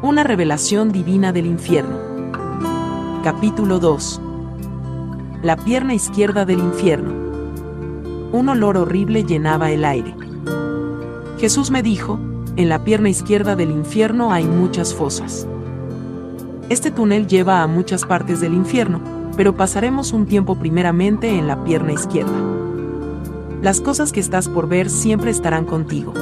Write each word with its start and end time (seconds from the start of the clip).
Una 0.00 0.22
revelación 0.22 0.92
divina 0.92 1.32
del 1.32 1.46
infierno. 1.46 1.98
Capítulo 3.24 3.80
2. 3.80 4.20
La 5.42 5.56
pierna 5.56 5.92
izquierda 5.92 6.44
del 6.44 6.60
infierno. 6.60 7.12
Un 8.30 8.48
olor 8.48 8.76
horrible 8.76 9.24
llenaba 9.24 9.72
el 9.72 9.84
aire. 9.84 10.14
Jesús 11.40 11.72
me 11.72 11.82
dijo, 11.82 12.16
en 12.54 12.68
la 12.68 12.84
pierna 12.84 13.08
izquierda 13.08 13.56
del 13.56 13.72
infierno 13.72 14.32
hay 14.32 14.44
muchas 14.44 14.94
fosas. 14.94 15.48
Este 16.68 16.92
túnel 16.92 17.26
lleva 17.26 17.64
a 17.64 17.66
muchas 17.66 18.06
partes 18.06 18.40
del 18.40 18.54
infierno, 18.54 19.00
pero 19.36 19.56
pasaremos 19.56 20.12
un 20.12 20.26
tiempo 20.26 20.56
primeramente 20.60 21.28
en 21.28 21.48
la 21.48 21.64
pierna 21.64 21.92
izquierda. 21.92 22.38
Las 23.62 23.80
cosas 23.80 24.12
que 24.12 24.20
estás 24.20 24.48
por 24.48 24.68
ver 24.68 24.90
siempre 24.90 25.32
estarán 25.32 25.64
contigo. 25.64 26.14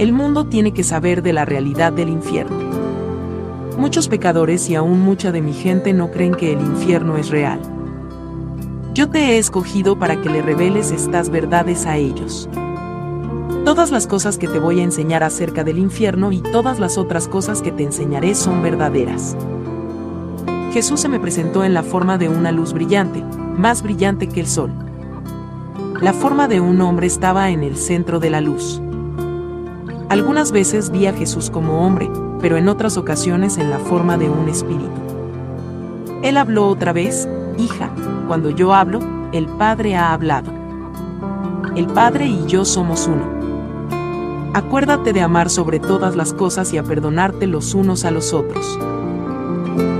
El 0.00 0.14
mundo 0.14 0.46
tiene 0.46 0.72
que 0.72 0.82
saber 0.82 1.22
de 1.22 1.34
la 1.34 1.44
realidad 1.44 1.92
del 1.92 2.08
infierno. 2.08 2.56
Muchos 3.76 4.08
pecadores 4.08 4.70
y 4.70 4.74
aún 4.74 5.02
mucha 5.02 5.30
de 5.30 5.42
mi 5.42 5.52
gente 5.52 5.92
no 5.92 6.10
creen 6.10 6.34
que 6.34 6.54
el 6.54 6.60
infierno 6.62 7.18
es 7.18 7.28
real. 7.28 7.60
Yo 8.94 9.10
te 9.10 9.18
he 9.18 9.38
escogido 9.38 9.98
para 9.98 10.22
que 10.22 10.30
le 10.30 10.40
reveles 10.40 10.90
estas 10.90 11.28
verdades 11.28 11.84
a 11.84 11.98
ellos. 11.98 12.48
Todas 13.66 13.90
las 13.90 14.06
cosas 14.06 14.38
que 14.38 14.48
te 14.48 14.58
voy 14.58 14.80
a 14.80 14.84
enseñar 14.84 15.22
acerca 15.22 15.64
del 15.64 15.76
infierno 15.76 16.32
y 16.32 16.40
todas 16.40 16.80
las 16.80 16.96
otras 16.96 17.28
cosas 17.28 17.60
que 17.60 17.70
te 17.70 17.82
enseñaré 17.82 18.34
son 18.34 18.62
verdaderas. 18.62 19.36
Jesús 20.72 21.00
se 21.00 21.10
me 21.10 21.20
presentó 21.20 21.62
en 21.62 21.74
la 21.74 21.82
forma 21.82 22.16
de 22.16 22.30
una 22.30 22.52
luz 22.52 22.72
brillante, 22.72 23.22
más 23.54 23.82
brillante 23.82 24.30
que 24.30 24.40
el 24.40 24.46
sol. 24.46 24.72
La 26.00 26.14
forma 26.14 26.48
de 26.48 26.62
un 26.62 26.80
hombre 26.80 27.06
estaba 27.06 27.50
en 27.50 27.62
el 27.62 27.76
centro 27.76 28.18
de 28.18 28.30
la 28.30 28.40
luz. 28.40 28.80
Algunas 30.10 30.50
veces 30.50 30.90
vi 30.90 31.06
a 31.06 31.12
Jesús 31.12 31.50
como 31.50 31.86
hombre, 31.86 32.10
pero 32.40 32.56
en 32.56 32.68
otras 32.68 32.96
ocasiones 32.96 33.58
en 33.58 33.70
la 33.70 33.78
forma 33.78 34.18
de 34.18 34.28
un 34.28 34.48
espíritu. 34.48 34.90
Él 36.24 36.36
habló 36.36 36.66
otra 36.66 36.92
vez, 36.92 37.28
hija, 37.58 37.90
cuando 38.26 38.50
yo 38.50 38.74
hablo, 38.74 38.98
el 39.30 39.46
Padre 39.46 39.94
ha 39.94 40.12
hablado. 40.12 40.50
El 41.76 41.86
Padre 41.86 42.26
y 42.26 42.44
yo 42.48 42.64
somos 42.64 43.06
uno. 43.06 44.50
Acuérdate 44.52 45.12
de 45.12 45.20
amar 45.20 45.48
sobre 45.48 45.78
todas 45.78 46.16
las 46.16 46.34
cosas 46.34 46.72
y 46.72 46.78
a 46.78 46.82
perdonarte 46.82 47.46
los 47.46 47.72
unos 47.72 48.04
a 48.04 48.10
los 48.10 48.32
otros. 48.32 48.80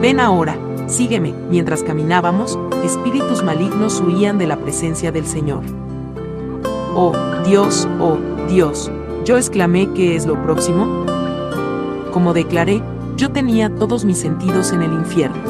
Ven 0.02 0.18
ahora, 0.18 0.56
sígueme. 0.88 1.32
Mientras 1.50 1.84
caminábamos, 1.84 2.58
espíritus 2.84 3.44
malignos 3.44 4.02
huían 4.04 4.38
de 4.38 4.48
la 4.48 4.56
presencia 4.56 5.12
del 5.12 5.26
Señor. 5.26 5.62
Oh, 6.96 7.12
Dios, 7.46 7.86
oh, 8.00 8.18
Dios, 8.48 8.90
yo 9.24 9.36
exclamé 9.36 9.88
¿qué 9.94 10.16
es 10.16 10.26
lo 10.26 10.40
próximo? 10.42 11.06
Como 12.12 12.32
declaré, 12.34 12.82
yo 13.16 13.30
tenía 13.30 13.74
todos 13.74 14.04
mis 14.04 14.18
sentidos 14.18 14.72
en 14.72 14.82
el 14.82 14.92
infierno. 14.92 15.42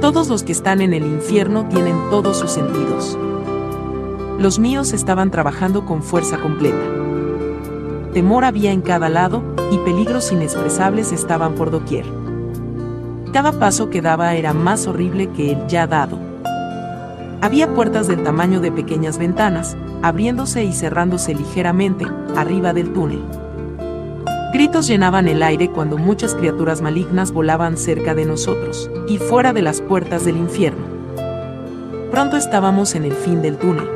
Todos 0.00 0.28
los 0.28 0.42
que 0.42 0.52
están 0.52 0.80
en 0.80 0.92
el 0.94 1.04
infierno 1.04 1.66
tienen 1.68 1.96
todos 2.10 2.38
sus 2.38 2.50
sentidos. 2.50 3.18
Los 4.38 4.58
míos 4.58 4.92
estaban 4.92 5.30
trabajando 5.30 5.84
con 5.84 6.02
fuerza 6.02 6.38
completa 6.38 7.04
temor 8.14 8.44
había 8.44 8.70
en 8.70 8.80
cada 8.80 9.08
lado, 9.08 9.42
y 9.72 9.78
peligros 9.78 10.30
inexpresables 10.30 11.10
estaban 11.10 11.56
por 11.56 11.72
doquier. 11.72 12.06
Cada 13.32 13.52
paso 13.52 13.90
que 13.90 14.00
daba 14.00 14.34
era 14.34 14.54
más 14.54 14.86
horrible 14.86 15.30
que 15.30 15.50
el 15.50 15.66
ya 15.66 15.88
dado. 15.88 16.23
Había 17.44 17.68
puertas 17.74 18.08
del 18.08 18.22
tamaño 18.22 18.60
de 18.60 18.72
pequeñas 18.72 19.18
ventanas, 19.18 19.76
abriéndose 20.00 20.64
y 20.64 20.72
cerrándose 20.72 21.34
ligeramente, 21.34 22.06
arriba 22.34 22.72
del 22.72 22.90
túnel. 22.94 23.20
Gritos 24.54 24.86
llenaban 24.86 25.28
el 25.28 25.42
aire 25.42 25.68
cuando 25.68 25.98
muchas 25.98 26.34
criaturas 26.34 26.80
malignas 26.80 27.32
volaban 27.32 27.76
cerca 27.76 28.14
de 28.14 28.24
nosotros, 28.24 28.90
y 29.06 29.18
fuera 29.18 29.52
de 29.52 29.60
las 29.60 29.82
puertas 29.82 30.24
del 30.24 30.38
infierno. 30.38 30.86
Pronto 32.10 32.38
estábamos 32.38 32.94
en 32.94 33.04
el 33.04 33.12
fin 33.12 33.42
del 33.42 33.58
túnel. 33.58 33.90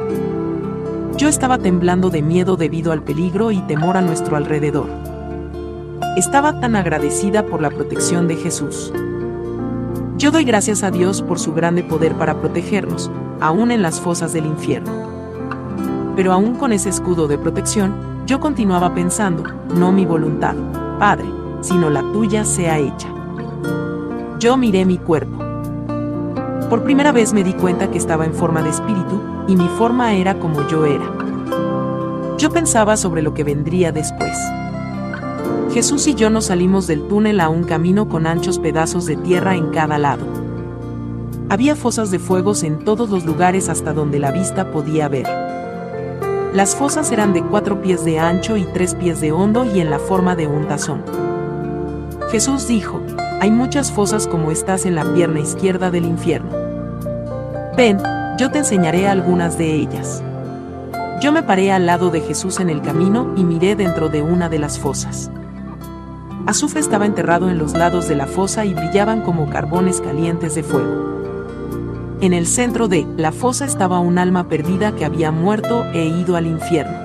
Yo 1.16 1.26
estaba 1.26 1.56
temblando 1.56 2.10
de 2.10 2.20
miedo 2.20 2.58
debido 2.58 2.92
al 2.92 3.02
peligro 3.02 3.50
y 3.50 3.62
temor 3.62 3.96
a 3.96 4.02
nuestro 4.02 4.36
alrededor. 4.36 4.90
Estaba 6.18 6.60
tan 6.60 6.76
agradecida 6.76 7.46
por 7.46 7.62
la 7.62 7.70
protección 7.70 8.28
de 8.28 8.36
Jesús. 8.36 8.92
Yo 10.18 10.32
doy 10.32 10.44
gracias 10.44 10.82
a 10.82 10.90
Dios 10.90 11.22
por 11.22 11.38
su 11.38 11.54
grande 11.54 11.82
poder 11.82 12.12
para 12.12 12.42
protegernos, 12.42 13.10
aún 13.40 13.70
en 13.70 13.82
las 13.82 14.00
fosas 14.00 14.32
del 14.32 14.46
infierno. 14.46 14.92
Pero 16.16 16.32
aún 16.32 16.56
con 16.56 16.72
ese 16.72 16.88
escudo 16.88 17.28
de 17.28 17.38
protección, 17.38 17.94
yo 18.26 18.40
continuaba 18.40 18.94
pensando, 18.94 19.44
no 19.74 19.92
mi 19.92 20.04
voluntad, 20.04 20.54
Padre, 20.98 21.26
sino 21.60 21.90
la 21.90 22.02
tuya 22.12 22.44
sea 22.44 22.78
hecha. 22.78 23.08
Yo 24.38 24.56
miré 24.56 24.84
mi 24.84 24.98
cuerpo. 24.98 25.38
Por 26.68 26.84
primera 26.84 27.12
vez 27.12 27.32
me 27.32 27.44
di 27.44 27.54
cuenta 27.54 27.90
que 27.90 27.98
estaba 27.98 28.26
en 28.26 28.34
forma 28.34 28.62
de 28.62 28.70
espíritu, 28.70 29.20
y 29.48 29.56
mi 29.56 29.68
forma 29.68 30.12
era 30.14 30.38
como 30.38 30.66
yo 30.68 30.84
era. 30.84 31.10
Yo 32.36 32.50
pensaba 32.50 32.96
sobre 32.96 33.22
lo 33.22 33.32
que 33.32 33.44
vendría 33.44 33.90
después. 33.90 34.36
Jesús 35.72 36.06
y 36.06 36.14
yo 36.14 36.30
nos 36.30 36.46
salimos 36.46 36.86
del 36.86 37.02
túnel 37.08 37.40
a 37.40 37.48
un 37.48 37.64
camino 37.64 38.08
con 38.08 38.26
anchos 38.26 38.58
pedazos 38.58 39.06
de 39.06 39.16
tierra 39.16 39.56
en 39.56 39.70
cada 39.70 39.98
lado. 39.98 40.37
Había 41.50 41.76
fosas 41.76 42.10
de 42.10 42.18
fuegos 42.18 42.62
en 42.62 42.84
todos 42.84 43.08
los 43.08 43.24
lugares 43.24 43.70
hasta 43.70 43.94
donde 43.94 44.18
la 44.18 44.32
vista 44.32 44.70
podía 44.70 45.08
ver. 45.08 45.26
Las 46.52 46.76
fosas 46.76 47.10
eran 47.10 47.32
de 47.32 47.42
cuatro 47.42 47.80
pies 47.80 48.04
de 48.04 48.18
ancho 48.18 48.58
y 48.58 48.64
tres 48.64 48.94
pies 48.94 49.22
de 49.22 49.32
hondo 49.32 49.64
y 49.64 49.80
en 49.80 49.88
la 49.88 49.98
forma 49.98 50.36
de 50.36 50.46
un 50.46 50.68
tazón. 50.68 51.02
Jesús 52.30 52.68
dijo, 52.68 53.00
hay 53.40 53.50
muchas 53.50 53.90
fosas 53.90 54.26
como 54.26 54.50
estás 54.50 54.84
en 54.84 54.94
la 54.94 55.14
pierna 55.14 55.40
izquierda 55.40 55.90
del 55.90 56.04
infierno. 56.04 56.50
Ven, 57.78 57.98
yo 58.38 58.50
te 58.50 58.58
enseñaré 58.58 59.08
algunas 59.08 59.56
de 59.56 59.74
ellas. 59.74 60.22
Yo 61.22 61.32
me 61.32 61.42
paré 61.42 61.72
al 61.72 61.86
lado 61.86 62.10
de 62.10 62.20
Jesús 62.20 62.60
en 62.60 62.68
el 62.68 62.82
camino 62.82 63.32
y 63.36 63.44
miré 63.44 63.74
dentro 63.74 64.10
de 64.10 64.20
una 64.20 64.50
de 64.50 64.58
las 64.58 64.78
fosas. 64.78 65.30
Azufre 66.46 66.80
estaba 66.80 67.06
enterrado 67.06 67.48
en 67.48 67.56
los 67.56 67.72
lados 67.72 68.06
de 68.06 68.16
la 68.16 68.26
fosa 68.26 68.66
y 68.66 68.74
brillaban 68.74 69.22
como 69.22 69.48
carbones 69.48 70.02
calientes 70.02 70.54
de 70.54 70.62
fuego. 70.62 71.18
En 72.20 72.32
el 72.32 72.48
centro 72.48 72.88
de 72.88 73.06
la 73.16 73.30
fosa 73.30 73.64
estaba 73.64 74.00
un 74.00 74.18
alma 74.18 74.48
perdida 74.48 74.90
que 74.90 75.04
había 75.04 75.30
muerto 75.30 75.84
e 75.92 76.04
ido 76.04 76.34
al 76.34 76.48
infierno. 76.48 76.98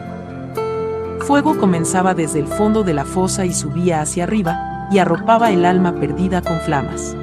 Fuego 1.19 1.55
comenzaba 1.59 2.15
desde 2.15 2.39
el 2.39 2.47
fondo 2.47 2.81
de 2.81 2.95
la 2.95 3.05
fosa 3.05 3.45
y 3.45 3.53
subía 3.53 4.01
hacia 4.01 4.23
arriba, 4.23 4.87
y 4.91 4.97
arropaba 4.97 5.51
el 5.51 5.65
alma 5.65 5.93
perdida 5.93 6.41
con 6.41 6.59
flamas. 6.61 7.15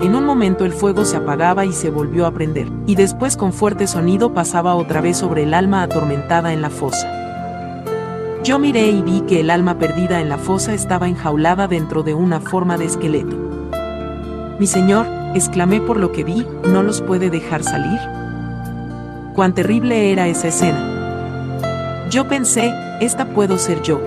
En 0.00 0.14
un 0.14 0.26
momento 0.26 0.66
el 0.66 0.72
fuego 0.72 1.06
se 1.06 1.16
apagaba 1.16 1.64
y 1.64 1.72
se 1.72 1.88
volvió 1.88 2.26
a 2.26 2.32
prender, 2.32 2.68
y 2.86 2.94
después 2.94 3.38
con 3.38 3.54
fuerte 3.54 3.86
sonido 3.86 4.34
pasaba 4.34 4.74
otra 4.74 5.00
vez 5.00 5.16
sobre 5.16 5.44
el 5.44 5.54
alma 5.54 5.82
atormentada 5.82 6.52
en 6.52 6.60
la 6.60 6.68
fosa. 6.68 7.10
Yo 8.44 8.58
miré 8.58 8.90
y 8.90 9.00
vi 9.00 9.22
que 9.22 9.40
el 9.40 9.48
alma 9.48 9.78
perdida 9.78 10.20
en 10.20 10.28
la 10.28 10.36
fosa 10.36 10.74
estaba 10.74 11.08
enjaulada 11.08 11.68
dentro 11.68 12.02
de 12.02 12.12
una 12.12 12.38
forma 12.40 12.76
de 12.76 12.84
esqueleto. 12.84 13.36
Mi 14.58 14.66
señor, 14.66 15.15
exclamé 15.36 15.80
por 15.80 15.98
lo 15.98 16.12
que 16.12 16.24
vi, 16.24 16.46
¿no 16.68 16.82
los 16.82 17.00
puede 17.00 17.30
dejar 17.30 17.62
salir? 17.62 18.00
Cuán 19.34 19.54
terrible 19.54 20.12
era 20.12 20.28
esa 20.28 20.48
escena. 20.48 22.08
Yo 22.10 22.26
pensé, 22.28 22.74
esta 23.00 23.26
puedo 23.26 23.58
ser 23.58 23.82
yo. 23.82 24.00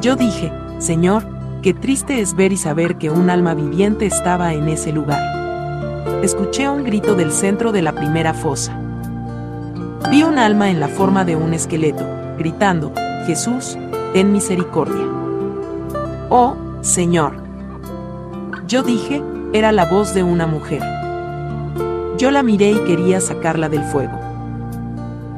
Yo 0.00 0.16
dije, 0.16 0.52
Señor, 0.78 1.36
Qué 1.66 1.74
triste 1.74 2.20
es 2.20 2.36
ver 2.36 2.52
y 2.52 2.56
saber 2.56 2.96
que 2.96 3.10
un 3.10 3.28
alma 3.28 3.52
viviente 3.52 4.06
estaba 4.06 4.54
en 4.54 4.68
ese 4.68 4.92
lugar. 4.92 6.22
Escuché 6.22 6.68
un 6.68 6.84
grito 6.84 7.16
del 7.16 7.32
centro 7.32 7.72
de 7.72 7.82
la 7.82 7.90
primera 7.90 8.34
fosa. 8.34 8.78
Vi 10.08 10.22
un 10.22 10.38
alma 10.38 10.70
en 10.70 10.78
la 10.78 10.86
forma 10.86 11.24
de 11.24 11.34
un 11.34 11.54
esqueleto, 11.54 12.06
gritando, 12.38 12.92
Jesús, 13.26 13.76
ten 14.12 14.30
misericordia. 14.30 15.08
Oh, 16.28 16.54
Señor. 16.82 17.32
Yo 18.68 18.84
dije, 18.84 19.20
era 19.52 19.72
la 19.72 19.84
voz 19.86 20.14
de 20.14 20.22
una 20.22 20.46
mujer. 20.46 20.82
Yo 22.18 22.30
la 22.30 22.42
miré 22.42 22.70
y 22.72 22.78
quería 22.80 23.20
sacarla 23.20 23.68
del 23.68 23.84
fuego. 23.84 24.18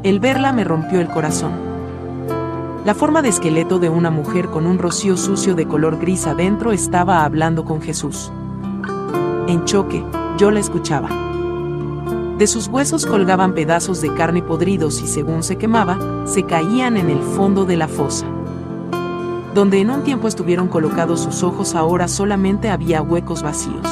El 0.02 0.20
verla 0.20 0.52
me 0.52 0.64
rompió 0.64 1.00
el 1.00 1.08
corazón 1.08 1.69
la 2.88 2.94
forma 2.94 3.20
de 3.20 3.28
esqueleto 3.28 3.78
de 3.78 3.90
una 3.90 4.10
mujer 4.10 4.46
con 4.46 4.66
un 4.66 4.78
rocío 4.78 5.19
sucio 5.19 5.55
de 5.55 5.69
color 5.69 5.99
gris 5.99 6.26
adentro 6.26 6.72
estaba 6.72 7.22
hablando 7.22 7.66
con 7.66 7.82
Jesús. 7.82 8.32
En 9.46 9.66
choque, 9.66 10.02
yo 10.38 10.50
la 10.50 10.60
escuchaba. 10.60 11.10
De 12.38 12.46
sus 12.46 12.69
huesos 12.69 13.05
colgaban 13.05 13.52
pedazos 13.52 14.00
de 14.00 14.14
carne 14.14 14.43
podridos 14.43 15.02
y 15.02 15.06
según 15.06 15.43
se 15.43 15.56
quemaba, 15.56 15.99
se 16.26 16.44
caían 16.44 16.96
en 16.96 17.10
el 17.10 17.19
fondo 17.19 17.66
de 17.66 17.76
la 17.76 17.88
fosa. 17.88 18.25
Donde 19.54 19.80
en 19.80 19.90
un 19.90 20.02
tiempo 20.02 20.28
estuvieron 20.28 20.68
colocados 20.68 21.20
sus 21.20 21.42
ojos 21.42 21.74
ahora 21.74 22.08
solamente 22.08 22.70
había 22.70 23.02
huecos 23.02 23.42
vacíos. 23.42 23.86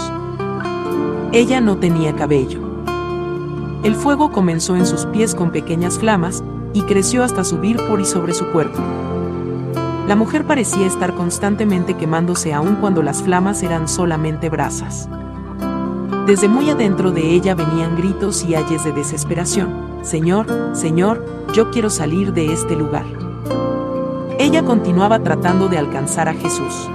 Ella 1.33 1.61
no 1.61 1.79
tenía 1.79 2.15
cabello. 2.15 2.61
El 3.83 3.95
fuego 3.95 4.33
comenzó 4.33 4.77
en 4.77 4.87
sus 4.87 5.07
pies 5.07 5.35
con 5.35 5.51
pequeñas 5.51 5.99
flamas, 5.99 6.43
y 6.77 6.83
creció 6.83 7.25
hasta 7.25 7.43
subir 7.43 7.79
por 7.89 8.01
y 8.01 8.05
sobre 8.05 8.35
su 8.35 8.47
cuerpo. 8.53 8.79
La 10.07 10.15
mujer 10.15 10.45
parecía 10.45 10.87
estar 10.87 11.15
constantemente 11.15 11.95
quemándose 11.95 12.53
aun 12.53 12.77
cuando 12.77 13.03
las 13.03 13.23
flamas 13.23 13.63
eran 13.63 13.89
solamente 13.89 14.51
brasas. 14.51 15.09
Desde 16.27 16.49
muy 16.49 16.69
adentro 16.69 17.13
de 17.13 17.31
ella 17.31 17.55
venían 17.55 17.97
gritos 17.97 18.45
y 18.45 18.55
ayes 18.55 18.85
de 18.85 18.93
desesperación. 18.93 19.71
Señor, 20.03 20.47
Señor, 20.75 21.25
yo 21.55 21.71
quiero 21.71 21.89
salir 21.89 22.33
de 22.35 22.53
este 22.53 22.77
lugar. 22.77 23.26
Ella 24.39 24.63
continuaba 24.63 25.21
tratando 25.21 25.69
de 25.69 25.79
alcanzar 25.79 26.29
a 26.29 26.35
Jesús. 26.35 26.91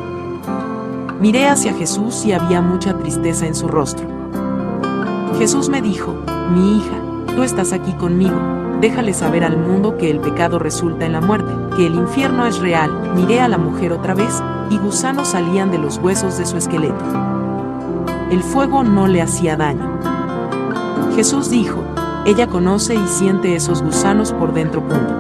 Miré 1.20 1.48
hacia 1.48 1.74
Jesús 1.74 2.24
y 2.24 2.34
había 2.34 2.62
mucha 2.62 2.98
tristeza 3.00 3.48
en 3.48 3.56
su 3.56 3.68
rostro. 3.68 4.08
Jesús 5.40 5.68
me 5.68 5.82
dijo, 5.82 6.14
mi 6.54 6.78
hija, 6.78 7.02
tú 7.36 7.42
estás 7.42 7.74
aquí 7.74 7.94
conmigo, 7.94 8.36
déjale 8.80 9.14
saber 9.14 9.44
al 9.44 9.58
mundo 9.58 9.98
que 9.98 10.12
el 10.12 10.20
pecado 10.20 10.60
resulta 10.60 11.08
en 11.08 11.14
la 11.14 11.22
muerte, 11.22 11.52
que 11.76 11.88
el 11.88 11.96
infierno 11.96 12.46
es 12.46 12.60
real. 12.60 12.92
Miré 13.16 13.42
a 13.42 13.48
la 13.48 13.58
mujer 13.58 13.92
otra 13.92 14.14
vez, 14.14 14.42
y 14.70 14.78
gusanos 14.78 15.30
salían 15.30 15.72
de 15.72 15.80
los 15.80 15.98
huesos 15.98 16.38
de 16.38 16.46
su 16.46 16.58
esqueleto. 16.58 17.04
El 18.30 18.44
fuego 18.44 18.84
no 18.84 19.08
le 19.08 19.22
hacía 19.22 19.58
daño. 19.58 20.00
Jesús 21.16 21.50
dijo, 21.50 21.84
ella 22.26 22.46
conoce 22.46 22.94
y 22.94 23.08
siente 23.08 23.56
esos 23.56 23.82
gusanos 23.82 24.32
por 24.32 24.54
dentro. 24.54 24.82
Punto. 24.82 25.16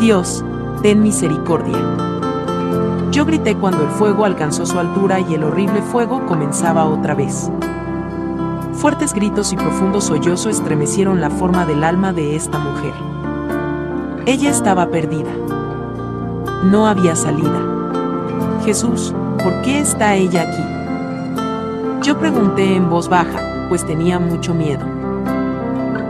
Dios, 0.00 0.42
ten 0.82 1.02
misericordia. 1.02 1.76
Yo 3.10 3.24
grité 3.24 3.56
cuando 3.56 3.82
el 3.82 3.90
fuego 3.90 4.24
alcanzó 4.24 4.64
su 4.64 4.78
altura 4.78 5.18
y 5.20 5.34
el 5.34 5.44
horrible 5.44 5.82
fuego 5.82 6.24
comenzaba 6.26 6.84
otra 6.84 7.14
vez. 7.14 7.50
Fuertes 8.74 9.12
gritos 9.12 9.52
y 9.52 9.56
profundo 9.56 10.00
sollozo 10.00 10.50
estremecieron 10.50 11.20
la 11.20 11.30
forma 11.30 11.66
del 11.66 11.82
alma 11.82 12.12
de 12.12 12.36
esta 12.36 12.58
mujer. 12.58 12.94
Ella 14.26 14.50
estaba 14.50 14.88
perdida. 14.90 15.30
No 16.64 16.86
había 16.86 17.16
salida. 17.16 17.60
Jesús, 18.64 19.12
¿por 19.42 19.62
qué 19.62 19.80
está 19.80 20.14
ella 20.14 20.42
aquí? 20.42 22.06
Yo 22.06 22.18
pregunté 22.18 22.76
en 22.76 22.88
voz 22.88 23.08
baja, 23.08 23.66
pues 23.68 23.84
tenía 23.84 24.18
mucho 24.18 24.54
miedo. 24.54 24.86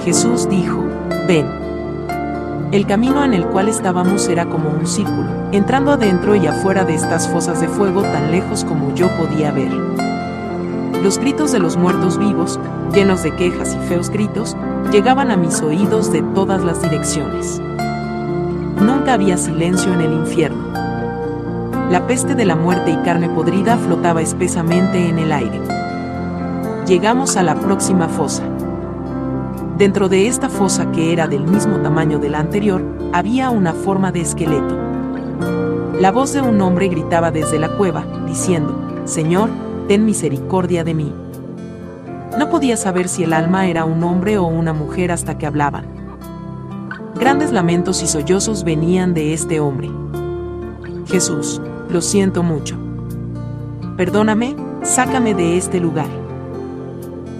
Jesús 0.04 0.48
dijo, 0.48 0.84
ven. 1.26 1.57
El 2.70 2.86
camino 2.86 3.24
en 3.24 3.32
el 3.32 3.46
cual 3.46 3.68
estábamos 3.68 4.28
era 4.28 4.44
como 4.44 4.68
un 4.68 4.86
círculo, 4.86 5.26
entrando 5.52 5.92
adentro 5.92 6.36
y 6.36 6.46
afuera 6.46 6.84
de 6.84 6.94
estas 6.94 7.26
fosas 7.26 7.62
de 7.62 7.68
fuego 7.68 8.02
tan 8.02 8.30
lejos 8.30 8.62
como 8.64 8.94
yo 8.94 9.08
podía 9.16 9.50
ver. 9.52 9.72
Los 11.02 11.18
gritos 11.18 11.50
de 11.50 11.60
los 11.60 11.78
muertos 11.78 12.18
vivos, 12.18 12.60
llenos 12.92 13.22
de 13.22 13.34
quejas 13.36 13.74
y 13.74 13.88
feos 13.88 14.10
gritos, 14.10 14.54
llegaban 14.92 15.30
a 15.30 15.38
mis 15.38 15.62
oídos 15.62 16.12
de 16.12 16.20
todas 16.34 16.62
las 16.62 16.82
direcciones. 16.82 17.58
Nunca 18.82 19.14
había 19.14 19.38
silencio 19.38 19.94
en 19.94 20.02
el 20.02 20.12
infierno. 20.12 20.62
La 21.90 22.06
peste 22.06 22.34
de 22.34 22.44
la 22.44 22.54
muerte 22.54 22.90
y 22.90 22.96
carne 22.98 23.30
podrida 23.30 23.78
flotaba 23.78 24.20
espesamente 24.20 25.08
en 25.08 25.18
el 25.18 25.32
aire. 25.32 25.62
Llegamos 26.86 27.38
a 27.38 27.42
la 27.42 27.54
próxima 27.54 28.08
fosa. 28.08 28.42
Dentro 29.78 30.08
de 30.08 30.26
esta 30.26 30.48
fosa, 30.48 30.90
que 30.90 31.12
era 31.12 31.28
del 31.28 31.44
mismo 31.44 31.76
tamaño 31.76 32.18
de 32.18 32.28
la 32.28 32.40
anterior, 32.40 32.82
había 33.12 33.48
una 33.50 33.72
forma 33.72 34.10
de 34.10 34.22
esqueleto. 34.22 34.76
La 36.00 36.10
voz 36.10 36.32
de 36.32 36.40
un 36.40 36.60
hombre 36.60 36.88
gritaba 36.88 37.30
desde 37.30 37.60
la 37.60 37.68
cueva, 37.76 38.04
diciendo, 38.26 38.76
Señor, 39.04 39.48
ten 39.86 40.04
misericordia 40.04 40.82
de 40.82 40.94
mí. 40.94 41.14
No 42.36 42.50
podía 42.50 42.76
saber 42.76 43.08
si 43.08 43.22
el 43.22 43.32
alma 43.32 43.68
era 43.68 43.84
un 43.84 44.02
hombre 44.02 44.36
o 44.36 44.46
una 44.46 44.72
mujer 44.72 45.12
hasta 45.12 45.38
que 45.38 45.46
hablaban. 45.46 45.86
Grandes 47.14 47.52
lamentos 47.52 48.02
y 48.02 48.08
sollozos 48.08 48.64
venían 48.64 49.14
de 49.14 49.32
este 49.32 49.60
hombre. 49.60 49.90
Jesús, 51.06 51.62
lo 51.88 52.00
siento 52.00 52.42
mucho. 52.42 52.76
Perdóname, 53.96 54.56
sácame 54.82 55.34
de 55.34 55.56
este 55.56 55.78
lugar. 55.78 56.27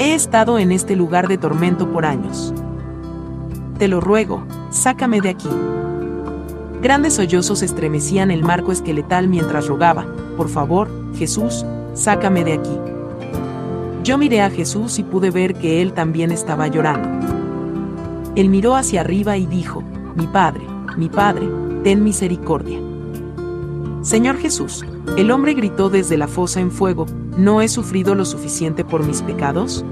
He 0.01 0.15
estado 0.15 0.61
en 0.61 0.71
este 0.71 0.95
lugar 0.95 1.27
de 1.27 1.39
tormento 1.39 1.91
por 1.91 2.07
años. 2.07 2.55
Te 3.81 3.89
lo 3.89 4.01
ruego, 4.01 4.45
sácame 4.71 5.21
de 5.21 5.31
aquí. 5.31 5.49
Grandes 6.81 7.15
sollozos 7.15 7.63
estremecían 7.63 8.31
el 8.31 8.45
marco 8.45 8.71
esqueletal 8.71 9.27
mientras 9.27 9.67
rogaba, 9.67 10.07
por 10.37 10.49
favor, 10.49 10.89
Jesús, 11.17 11.67
sácame 11.95 12.45
de 12.45 12.53
aquí. 12.53 12.79
Yo 14.05 14.19
miré 14.19 14.41
a 14.41 14.51
Jesús 14.51 15.01
y 15.01 15.03
pude 15.03 15.33
ver 15.33 15.55
que 15.55 15.83
él 15.83 15.93
también 15.93 16.31
estaba 16.31 16.69
llorando. 16.69 17.09
Él 18.37 18.51
miró 18.51 18.77
hacia 18.77 19.01
arriba 19.01 19.37
y 19.37 19.47
dijo, 19.47 19.83
mi 20.15 20.29
Padre, 20.29 20.63
mi 20.97 21.09
Padre, 21.09 21.49
ten 21.83 22.05
misericordia. 22.05 22.79
Señor 24.03 24.37
Jesús, 24.37 24.85
el 25.17 25.33
hombre 25.33 25.55
gritó 25.55 25.91
desde 25.91 26.17
la 26.17 26.29
fosa 26.29 26.61
en 26.61 26.71
fuego, 26.71 27.07
¿no 27.39 27.63
he 27.63 27.69
sufrido 27.69 28.17
lo 28.17 28.25
suficiente 28.25 28.85
por 28.85 29.07
mis 29.07 29.23
pecados? 29.23 29.85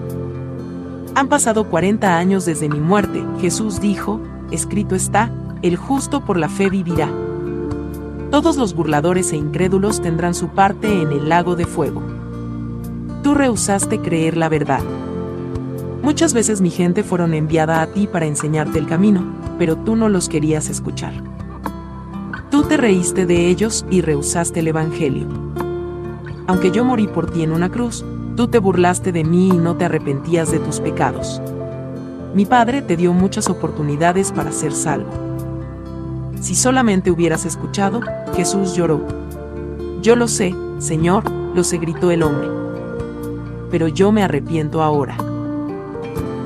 Han 1.15 1.29
pasado 1.29 1.71
40 1.71 2.19
años 2.19 2.45
desde 2.45 2.69
mi 2.69 2.81
muerte, 2.81 3.25
Jesús 3.41 3.81
dijo, 3.81 4.21
escrito 4.51 4.97
está, 4.97 5.31
el 5.63 5.77
justo 5.77 6.25
por 6.25 6.37
la 6.37 6.49
fe 6.49 6.69
vivirá. 6.69 7.09
Todos 8.33 8.57
los 8.57 8.75
burladores 8.75 9.33
e 9.33 9.37
incrédulos 9.37 10.03
tendrán 10.03 10.35
su 10.35 10.49
parte 10.49 11.03
en 11.03 11.13
el 11.13 11.29
lago 11.29 11.55
de 11.55 11.67
fuego. 11.67 12.03
Tú 13.23 13.35
rehusaste 13.35 14.01
creer 14.01 14.37
la 14.37 14.49
verdad. 14.49 14.83
Muchas 16.03 16.35
veces 16.35 16.61
mi 16.61 16.71
gente 16.71 17.05
fueron 17.05 17.33
enviada 17.33 17.81
a 17.81 17.87
ti 17.87 18.09
para 18.09 18.27
enseñarte 18.27 18.81
el 18.81 18.87
camino, 18.87 19.23
pero 19.57 19.77
tú 19.77 19.95
no 19.95 20.09
los 20.09 20.29
querías 20.29 20.69
escuchar. 20.69 21.15
Tú 22.51 22.65
te 22.65 22.77
reíste 22.77 23.25
de 23.25 23.49
ellos 23.49 23.87
y 23.89 24.01
rehusaste 24.01 24.61
el 24.61 24.69
Evangelio. 24.69 25.27
Aunque 26.47 26.71
yo 26.71 26.85
morí 26.85 27.07
por 27.09 27.31
ti 27.31 27.43
en 27.43 27.53
una 27.53 27.71
cruz, 27.71 28.05
tú 28.37 28.49
te 28.49 28.59
burlaste 28.59 29.13
de 29.13 29.25
mí 29.25 29.49
y 29.49 29.57
no 29.57 29.77
te 29.77 29.87
arrepentías 29.87 30.51
de 30.53 30.61
tus 30.61 30.81
pecados. 30.81 31.41
Mi 32.35 32.47
Padre 32.47 32.83
te 32.83 32.97
dio 32.97 33.13
muchas 33.13 33.49
oportunidades 33.49 34.31
para 34.31 34.53
ser 34.53 34.73
salvo. 34.73 35.11
Si 36.41 36.55
solamente 36.55 37.11
hubieras 37.11 37.45
escuchado, 37.47 38.01
Jesús 38.35 38.75
lloró. 38.75 39.01
Yo 40.03 40.15
lo 40.15 40.29
sé, 40.29 40.55
Señor, 40.79 41.25
lo 41.55 41.65
se 41.65 41.79
gritó 41.79 42.11
el 42.11 42.23
hombre. 42.23 42.49
Pero 43.71 43.89
yo 43.89 44.13
me 44.13 44.23
arrepiento 44.23 44.83
ahora. 44.83 45.17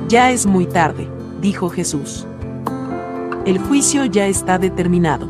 Ya 0.07 0.31
es 0.31 0.45
muy 0.45 0.65
tarde, 0.65 1.07
dijo 1.41 1.69
Jesús. 1.69 2.25
El 3.45 3.59
juicio 3.59 4.05
ya 4.05 4.27
está 4.27 4.57
determinado. 4.57 5.27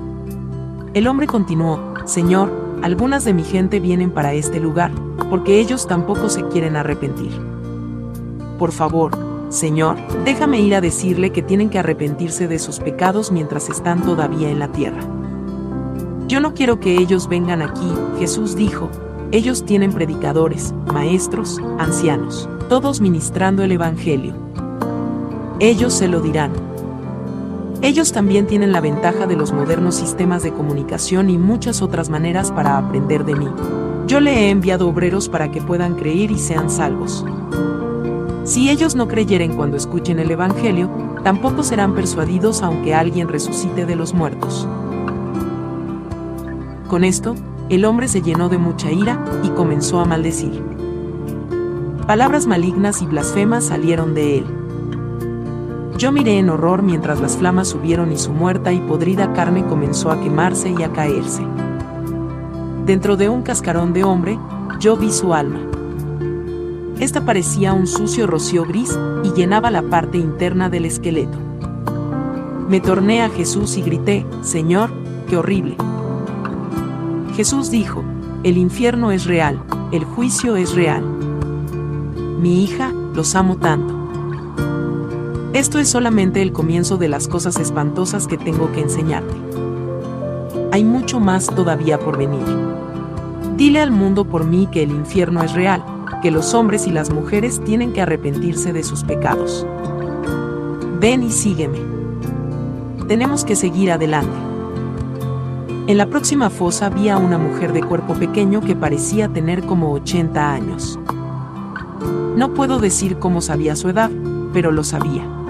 El 0.94 1.08
hombre 1.08 1.28
continuó, 1.28 1.94
Señor, 2.06 2.52
algunas 2.82 3.24
de 3.24 3.34
mi 3.34 3.44
gente 3.44 3.80
vienen 3.80 4.12
para 4.12 4.34
este 4.34 4.60
lugar, 4.60 4.92
porque 5.30 5.60
ellos 5.60 5.88
tampoco 5.88 6.30
se 6.30 6.44
quieren 6.48 6.76
arrepentir. 6.76 7.32
Por 8.58 8.72
favor, 8.72 9.12
Señor, 9.50 9.98
déjame 10.24 10.62
ir 10.62 10.76
a 10.76 10.82
decirle 10.82 11.32
que 11.32 11.42
tienen 11.42 11.70
que 11.70 11.80
arrepentirse 11.80 12.48
de 12.48 12.58
sus 12.60 12.80
pecados 12.80 13.32
mientras 13.32 13.70
están 13.70 14.02
todavía 14.02 14.50
en 14.50 14.60
la 14.60 14.72
tierra. 14.72 15.02
Yo 16.28 16.40
no 16.40 16.54
quiero 16.54 16.80
que 16.80 16.98
ellos 16.98 17.28
vengan 17.28 17.62
aquí, 17.62 17.92
Jesús 18.18 18.56
dijo, 18.56 18.90
ellos 19.32 19.66
tienen 19.66 19.94
predicadores, 19.94 20.74
maestros, 20.94 21.60
ancianos, 21.80 22.50
todos 22.70 23.02
ministrando 23.02 23.64
el 23.64 23.74
Evangelio. 23.74 24.34
Ellos 25.60 25.94
se 25.94 26.08
lo 26.08 26.22
dirán. 26.22 26.71
Ellos 27.84 28.12
también 28.12 28.46
tienen 28.46 28.72
la 28.72 28.80
ventaja 28.80 29.26
de 29.26 29.36
los 29.36 29.52
modernos 29.52 29.96
sistemas 29.96 30.44
de 30.44 30.54
comunicación 30.54 31.32
y 31.32 31.40
muchas 31.40 31.82
otras 31.82 32.10
maneras 32.10 32.52
para 32.52 32.78
aprender 32.78 33.26
de 33.26 33.36
mí. 33.36 33.48
Yo 34.06 34.20
le 34.20 34.34
he 34.34 34.50
enviado 34.52 34.88
obreros 34.88 35.30
para 35.30 35.52
que 35.52 35.64
puedan 35.64 35.96
creer 35.96 36.30
y 36.30 36.38
sean 36.38 36.70
salvos. 36.70 37.26
Si 38.44 38.70
ellos 38.70 38.96
no 38.96 39.08
creyeren 39.08 39.56
cuando 39.56 39.78
escuchen 39.78 40.20
el 40.20 40.30
Evangelio, 40.30 40.92
tampoco 41.24 41.64
serán 41.64 41.96
persuadidos 41.96 42.62
aunque 42.62 42.94
alguien 42.94 43.28
resucite 43.28 43.88
de 43.88 43.96
los 43.96 44.14
muertos. 44.14 44.68
Con 46.88 47.04
esto, 47.04 47.36
el 47.70 47.86
hombre 47.86 48.08
se 48.08 48.22
llenó 48.22 48.48
de 48.50 48.60
mucha 48.60 48.92
ira 48.92 49.24
y 49.44 49.50
comenzó 49.50 50.02
a 50.02 50.06
maldecir. 50.06 50.62
Palabras 52.06 52.46
malignas 52.46 53.02
y 53.02 53.08
blasfemas 53.08 53.64
salieron 53.64 54.14
de 54.14 54.40
él. 54.40 54.61
Yo 56.02 56.12
miré 56.12 56.40
en 56.40 56.50
horror 56.50 56.82
mientras 56.82 57.22
las 57.22 57.38
flamas 57.38 57.68
subieron 57.68 58.12
y 58.12 58.18
su 58.18 58.32
muerta 58.32 58.74
y 58.74 58.80
podrida 58.80 59.34
carne 59.34 59.64
comenzó 59.68 60.10
a 60.10 60.20
quemarse 60.20 60.74
y 60.76 60.82
a 60.82 60.92
caerse. 60.92 61.44
Dentro 62.88 63.18
de 63.18 63.30
un 63.30 63.44
cascarón 63.44 63.94
de 63.94 64.04
hombre, 64.04 64.40
yo 64.80 64.98
vi 64.98 65.12
su 65.12 65.36
alma. 65.36 65.60
Esta 67.00 67.24
parecía 67.24 67.74
un 67.74 67.86
sucio 67.86 68.26
rocío 68.26 68.66
gris 68.66 68.98
y 69.24 69.32
llenaba 69.34 69.70
la 69.70 69.84
parte 69.84 70.18
interna 70.18 70.70
del 70.70 70.86
esqueleto. 70.86 71.38
Me 72.68 72.80
torné 72.80 73.22
a 73.22 73.30
Jesús 73.30 73.78
y 73.78 73.84
grité, 73.84 74.26
Señor, 74.42 74.90
qué 75.30 75.38
horrible. 75.38 75.78
Jesús 77.36 77.70
dijo, 77.70 78.04
el 78.42 78.58
infierno 78.58 79.12
es 79.12 79.26
real, 79.26 79.62
el 79.92 80.04
juicio 80.04 80.56
es 80.56 80.74
real. 80.74 81.04
Mi 82.40 82.64
hija, 82.64 82.92
los 83.14 83.36
amo 83.36 83.58
tanto. 83.58 83.91
Esto 85.54 85.80
es 85.80 85.90
solamente 85.90 86.42
el 86.42 86.54
comienzo 86.54 86.96
de 86.96 87.10
las 87.10 87.28
cosas 87.28 87.60
espantosas 87.60 88.26
que 88.26 88.38
tengo 88.38 88.72
que 88.72 88.80
enseñarte. 88.80 89.36
hay 90.72 90.86
mucho 90.86 91.20
más 91.20 91.48
todavía 91.48 92.00
por 92.00 92.18
venir. 92.18 92.46
Dile 93.58 93.82
al 93.82 93.92
mundo 93.92 94.24
por 94.24 94.46
mí 94.46 94.70
que 94.72 94.84
el 94.84 94.92
infierno 94.92 95.44
es 95.44 95.52
real, 95.52 95.84
que 96.22 96.32
los 96.32 96.54
hombres 96.54 96.88
y 96.88 96.92
las 96.92 97.10
mujeres 97.10 97.62
tienen 97.66 97.92
que 97.92 98.02
arrepentirse 98.02 98.72
de 98.72 98.82
sus 98.82 99.04
pecados. 99.04 99.68
Ven 101.02 101.24
y 101.24 101.32
sígueme. 101.32 101.80
Tenemos 103.10 103.44
que 103.44 103.58
seguir 103.58 103.92
adelante. 103.92 104.38
En 105.88 105.98
la 105.98 106.06
próxima 106.06 106.50
fosa 106.50 106.90
vi 106.90 107.10
a 107.10 107.18
una 107.18 107.38
mujer 107.38 107.74
de 107.74 107.84
cuerpo 107.84 108.14
pequeño 108.14 108.62
que 108.62 108.78
parecía 108.78 109.28
tener 109.28 109.66
como 109.66 109.92
80 109.92 110.54
años. 110.54 110.98
No 112.38 112.54
puedo 112.54 112.80
decir 112.80 113.20
cómo 113.20 113.42
sabía 113.42 113.76
su 113.76 113.90
edad, 113.90 114.10
pero 114.54 114.72
lo 114.72 114.86
sabía. 114.86 115.41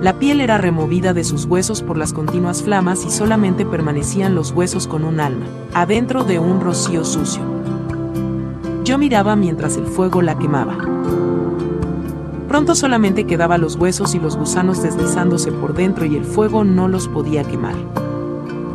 La 0.00 0.18
piel 0.18 0.42
era 0.42 0.58
removida 0.58 1.14
de 1.14 1.24
sus 1.24 1.46
huesos 1.46 1.82
por 1.82 1.96
las 1.96 2.12
continuas 2.12 2.62
flamas 2.62 3.04
y 3.06 3.10
solamente 3.10 3.64
permanecían 3.64 4.34
los 4.34 4.52
huesos 4.52 4.86
con 4.86 5.04
un 5.04 5.20
alma, 5.20 5.46
adentro 5.72 6.22
de 6.22 6.38
un 6.38 6.60
rocío 6.60 7.02
sucio. 7.02 7.42
Yo 8.84 8.98
miraba 8.98 9.36
mientras 9.36 9.78
el 9.78 9.86
fuego 9.86 10.20
la 10.20 10.38
quemaba. 10.38 10.76
Pronto 12.46 12.74
solamente 12.74 13.24
quedaban 13.24 13.62
los 13.62 13.76
huesos 13.76 14.14
y 14.14 14.20
los 14.20 14.36
gusanos 14.36 14.82
deslizándose 14.82 15.50
por 15.50 15.74
dentro 15.74 16.04
y 16.04 16.16
el 16.16 16.24
fuego 16.24 16.62
no 16.62 16.88
los 16.88 17.08
podía 17.08 17.42
quemar. 17.44 17.74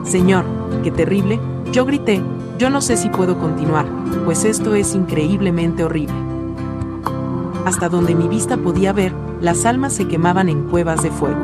Señor, 0.04 0.44
qué 0.84 0.90
terrible, 0.90 1.40
yo 1.72 1.86
grité, 1.86 2.22
yo 2.58 2.72
no 2.72 2.82
sé 2.82 2.98
si 2.98 3.10
puedo 3.10 3.38
continuar, 3.38 3.86
pues 4.26 4.44
esto 4.44 4.74
es 4.74 4.96
increíblemente 4.96 5.84
horrible. 5.84 6.16
Hasta 7.64 7.90
donde 7.90 8.16
mi 8.16 8.28
vista 8.28 8.58
podía 8.58 8.92
ver, 8.92 9.14
las 9.42 9.66
almas 9.66 9.94
se 9.94 10.08
quemaban 10.08 10.50
en 10.50 10.64
cuevas 10.70 11.02
de 11.02 11.10
fuego. 11.10 11.42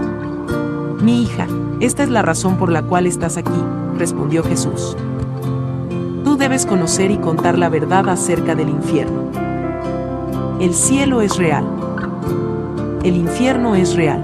Mi 1.01 1.23
hija, 1.23 1.47
esta 1.79 2.03
es 2.03 2.09
la 2.09 2.21
razón 2.21 2.57
por 2.57 2.71
la 2.71 2.83
cual 2.83 3.07
estás 3.07 3.37
aquí, 3.37 3.59
respondió 3.97 4.43
Jesús. 4.43 4.95
Tú 6.23 6.37
debes 6.37 6.65
conocer 6.65 7.09
y 7.11 7.17
contar 7.17 7.57
la 7.57 7.69
verdad 7.69 8.07
acerca 8.09 8.53
del 8.53 8.69
infierno. 8.69 9.31
El 10.59 10.73
cielo 10.73 11.21
es 11.21 11.37
real. 11.37 11.65
El 13.03 13.15
infierno 13.15 13.75
es 13.75 13.95
real. 13.95 14.21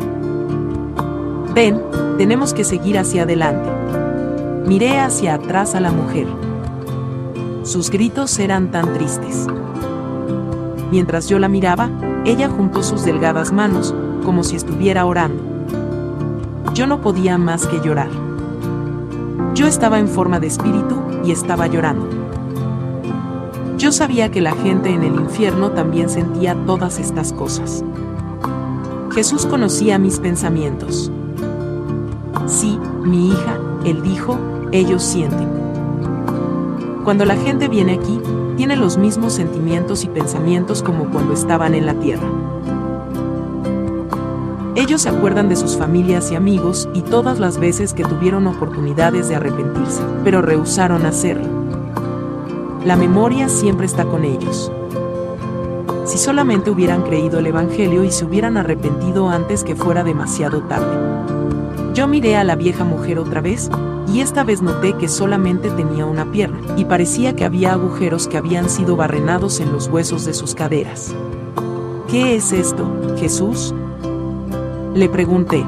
Ven, 1.53 1.81
tenemos 2.17 2.53
que 2.53 2.63
seguir 2.63 2.97
hacia 2.97 3.23
adelante. 3.23 3.69
Miré 4.67 4.99
hacia 4.99 5.35
atrás 5.35 5.75
a 5.75 5.79
la 5.79 5.91
mujer. 5.91 6.27
Sus 7.63 7.89
gritos 7.89 8.37
eran 8.39 8.71
tan 8.71 8.93
tristes. 8.93 9.47
Mientras 10.93 11.27
yo 11.27 11.39
la 11.39 11.47
miraba, 11.47 11.89
ella 12.23 12.49
juntó 12.49 12.83
sus 12.83 13.03
delgadas 13.03 13.51
manos, 13.51 13.95
como 14.23 14.43
si 14.43 14.55
estuviera 14.55 15.07
orando. 15.07 15.41
Yo 16.75 16.85
no 16.85 17.01
podía 17.01 17.39
más 17.39 17.65
que 17.65 17.81
llorar. 17.81 18.11
Yo 19.55 19.65
estaba 19.65 19.97
en 19.97 20.07
forma 20.07 20.39
de 20.39 20.45
espíritu 20.45 21.01
y 21.25 21.31
estaba 21.31 21.65
llorando. 21.65 22.07
Yo 23.79 23.91
sabía 23.91 24.29
que 24.29 24.39
la 24.39 24.51
gente 24.51 24.91
en 24.91 25.01
el 25.01 25.15
infierno 25.15 25.71
también 25.71 26.09
sentía 26.09 26.53
todas 26.67 26.99
estas 26.99 27.33
cosas. 27.33 27.83
Jesús 29.15 29.47
conocía 29.47 29.97
mis 29.97 30.19
pensamientos. 30.19 31.11
Sí, 32.45 32.77
mi 33.01 33.29
hija, 33.29 33.57
él 33.83 34.03
dijo, 34.03 34.37
ellos 34.71 35.01
sienten. 35.01 35.49
Cuando 37.03 37.25
la 37.25 37.35
gente 37.35 37.67
viene 37.67 37.93
aquí, 37.93 38.21
tiene 38.55 38.75
los 38.75 38.97
mismos 38.97 39.33
sentimientos 39.33 40.03
y 40.03 40.07
pensamientos 40.07 40.83
como 40.83 41.05
cuando 41.05 41.33
estaban 41.33 41.75
en 41.75 41.85
la 41.85 41.93
tierra. 41.95 42.27
Ellos 44.75 45.03
se 45.03 45.09
acuerdan 45.09 45.49
de 45.49 45.55
sus 45.55 45.77
familias 45.77 46.31
y 46.31 46.35
amigos 46.35 46.89
y 46.93 47.01
todas 47.01 47.39
las 47.39 47.59
veces 47.59 47.93
que 47.93 48.03
tuvieron 48.03 48.47
oportunidades 48.47 49.29
de 49.29 49.35
arrepentirse, 49.35 50.01
pero 50.23 50.41
rehusaron 50.41 51.05
hacerlo. 51.05 51.47
La 52.83 52.95
memoria 52.95 53.49
siempre 53.49 53.85
está 53.85 54.05
con 54.05 54.25
ellos. 54.25 54.71
Si 56.05 56.17
solamente 56.17 56.69
hubieran 56.69 57.03
creído 57.03 57.39
el 57.39 57.47
Evangelio 57.47 58.03
y 58.03 58.11
se 58.11 58.25
hubieran 58.25 58.57
arrepentido 58.57 59.29
antes 59.29 59.63
que 59.63 59.75
fuera 59.75 60.03
demasiado 60.03 60.61
tarde. 60.63 61.93
Yo 61.93 62.07
miré 62.07 62.35
a 62.35 62.43
la 62.43 62.55
vieja 62.55 62.83
mujer 62.83 63.19
otra 63.19 63.39
vez, 63.39 63.69
y 64.13 64.21
esta 64.21 64.43
vez 64.43 64.61
noté 64.61 64.93
que 64.93 65.07
solamente 65.07 65.71
tenía 65.71 66.05
una 66.05 66.31
pierna, 66.31 66.59
y 66.77 66.85
parecía 66.85 67.35
que 67.35 67.45
había 67.45 67.73
agujeros 67.73 68.27
que 68.27 68.37
habían 68.37 68.69
sido 68.69 68.95
barrenados 68.95 69.59
en 69.59 69.73
los 69.73 69.87
huesos 69.87 70.23
de 70.23 70.35
sus 70.35 70.53
caderas. 70.53 71.15
¿Qué 72.07 72.35
es 72.35 72.51
esto, 72.51 72.85
Jesús? 73.17 73.73
Le 74.93 75.09
pregunté. 75.09 75.65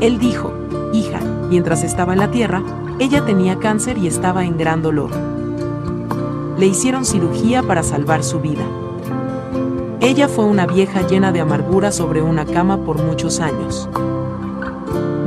Él 0.00 0.18
dijo, 0.18 0.52
hija, 0.92 1.20
mientras 1.48 1.84
estaba 1.84 2.12
en 2.12 2.18
la 2.18 2.32
tierra, 2.32 2.60
ella 2.98 3.24
tenía 3.24 3.60
cáncer 3.60 3.96
y 3.96 4.08
estaba 4.08 4.44
en 4.44 4.58
gran 4.58 4.82
dolor. 4.82 5.10
Le 6.58 6.66
hicieron 6.66 7.04
cirugía 7.04 7.62
para 7.62 7.84
salvar 7.84 8.24
su 8.24 8.40
vida. 8.40 8.64
Ella 10.00 10.26
fue 10.26 10.44
una 10.44 10.66
vieja 10.66 11.06
llena 11.06 11.30
de 11.30 11.40
amargura 11.40 11.92
sobre 11.92 12.20
una 12.20 12.46
cama 12.46 12.78
por 12.78 13.00
muchos 13.00 13.38
años. 13.38 13.88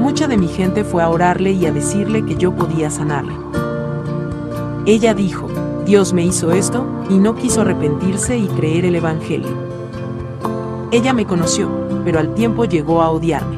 Mucha 0.04 0.28
de 0.28 0.36
mi 0.36 0.50
gente 0.50 0.84
fue 0.84 1.02
a 1.02 1.08
orarle 1.08 1.54
y 1.54 1.66
a 1.66 1.72
decirle 1.72 2.26
que 2.26 2.36
yo 2.36 2.54
podía 2.54 2.90
sanarle. 2.90 3.36
Ella 4.86 5.14
dijo, 5.14 5.48
Dios 5.86 6.12
me 6.12 6.26
hizo 6.26 6.52
esto, 6.52 6.86
y 7.10 7.20
no 7.20 7.36
quiso 7.36 7.62
arrepentirse 7.62 8.38
y 8.38 8.48
creer 8.48 8.84
el 8.84 8.96
Evangelio. 8.96 9.48
Ella 10.92 11.14
me 11.14 11.26
conoció, 11.26 11.70
pero 12.04 12.20
al 12.20 12.34
tiempo 12.34 12.66
llegó 12.66 13.02
a 13.02 13.12
odiarme. 13.12 13.58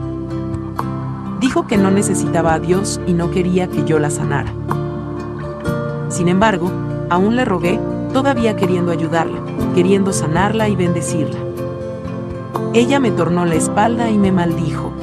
Dijo 1.39 1.65
que 1.65 1.77
no 1.77 1.89
necesitaba 1.89 2.53
a 2.53 2.59
Dios 2.59 3.01
y 3.07 3.13
no 3.13 3.31
quería 3.31 3.67
que 3.67 3.83
yo 3.83 3.97
la 3.97 4.11
sanara. 4.11 4.53
Sin 6.09 6.27
embargo, 6.27 6.71
aún 7.09 7.37
le 7.37 7.45
rogué, 7.45 7.79
todavía 8.13 8.55
queriendo 8.55 8.91
ayudarla, 8.91 9.39
queriendo 9.73 10.13
sanarla 10.13 10.69
y 10.69 10.75
bendecirla. 10.75 11.39
Ella 12.75 12.99
me 12.99 13.09
tornó 13.09 13.45
la 13.45 13.55
espalda 13.55 14.11
y 14.11 14.19
me 14.19 14.31
maldijo. 14.31 14.94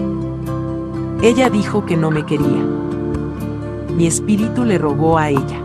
Ella 1.22 1.48
dijo 1.48 1.86
que 1.86 1.96
no 1.96 2.10
me 2.10 2.26
quería. 2.26 2.66
Mi 3.96 4.08
espíritu 4.08 4.64
le 4.64 4.76
rogó 4.76 5.18
a 5.18 5.30
ella. 5.30 5.60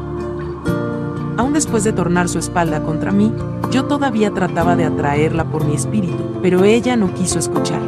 Aún 1.35 1.53
después 1.53 1.83
de 1.83 1.93
tornar 1.93 2.29
su 2.29 2.37
espalda 2.37 2.83
contra 2.83 3.11
mí, 3.11 3.33
yo 3.71 3.85
todavía 3.85 4.31
trataba 4.31 4.75
de 4.75 4.85
atraerla 4.85 5.45
por 5.45 5.65
mi 5.65 5.73
espíritu, 5.73 6.23
pero 6.43 6.63
ella 6.63 6.95
no 6.95 7.11
quiso 7.11 7.39
escuchar. 7.39 7.81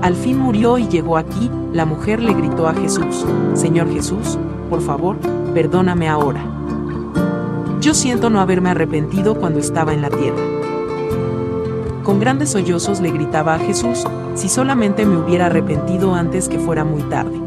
Al 0.00 0.14
fin 0.14 0.38
murió 0.38 0.78
y 0.78 0.86
llegó 0.86 1.16
aquí, 1.16 1.50
la 1.72 1.84
mujer 1.84 2.22
le 2.22 2.34
gritó 2.34 2.68
a 2.68 2.74
Jesús, 2.74 3.26
Señor 3.54 3.92
Jesús, 3.92 4.38
por 4.70 4.80
favor, 4.80 5.16
perdóname 5.54 6.08
ahora. 6.08 6.44
Yo 7.80 7.94
siento 7.94 8.30
no 8.30 8.40
haberme 8.40 8.70
arrepentido 8.70 9.34
cuando 9.34 9.58
estaba 9.58 9.92
en 9.92 10.02
la 10.02 10.10
tierra. 10.10 10.47
Con 12.08 12.20
grandes 12.20 12.52
sollozos 12.52 13.00
le 13.00 13.10
gritaba 13.10 13.52
a 13.52 13.58
Jesús, 13.58 14.06
si 14.34 14.48
solamente 14.48 15.04
me 15.04 15.18
hubiera 15.18 15.44
arrepentido 15.44 16.14
antes 16.14 16.48
que 16.48 16.58
fuera 16.58 16.82
muy 16.82 17.02
tarde. 17.02 17.38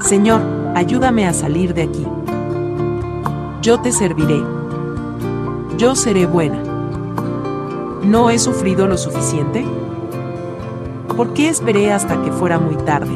Señor, 0.00 0.40
ayúdame 0.74 1.26
a 1.26 1.34
salir 1.34 1.74
de 1.74 1.82
aquí. 1.82 2.06
Yo 3.60 3.82
te 3.82 3.92
serviré. 3.92 4.42
Yo 5.76 5.94
seré 5.94 6.24
buena. 6.24 6.56
¿No 8.02 8.30
he 8.30 8.38
sufrido 8.38 8.86
lo 8.86 8.96
suficiente? 8.96 9.62
¿Por 11.14 11.34
qué 11.34 11.50
esperé 11.50 11.92
hasta 11.92 12.22
que 12.22 12.32
fuera 12.32 12.58
muy 12.58 12.76
tarde? 12.76 13.12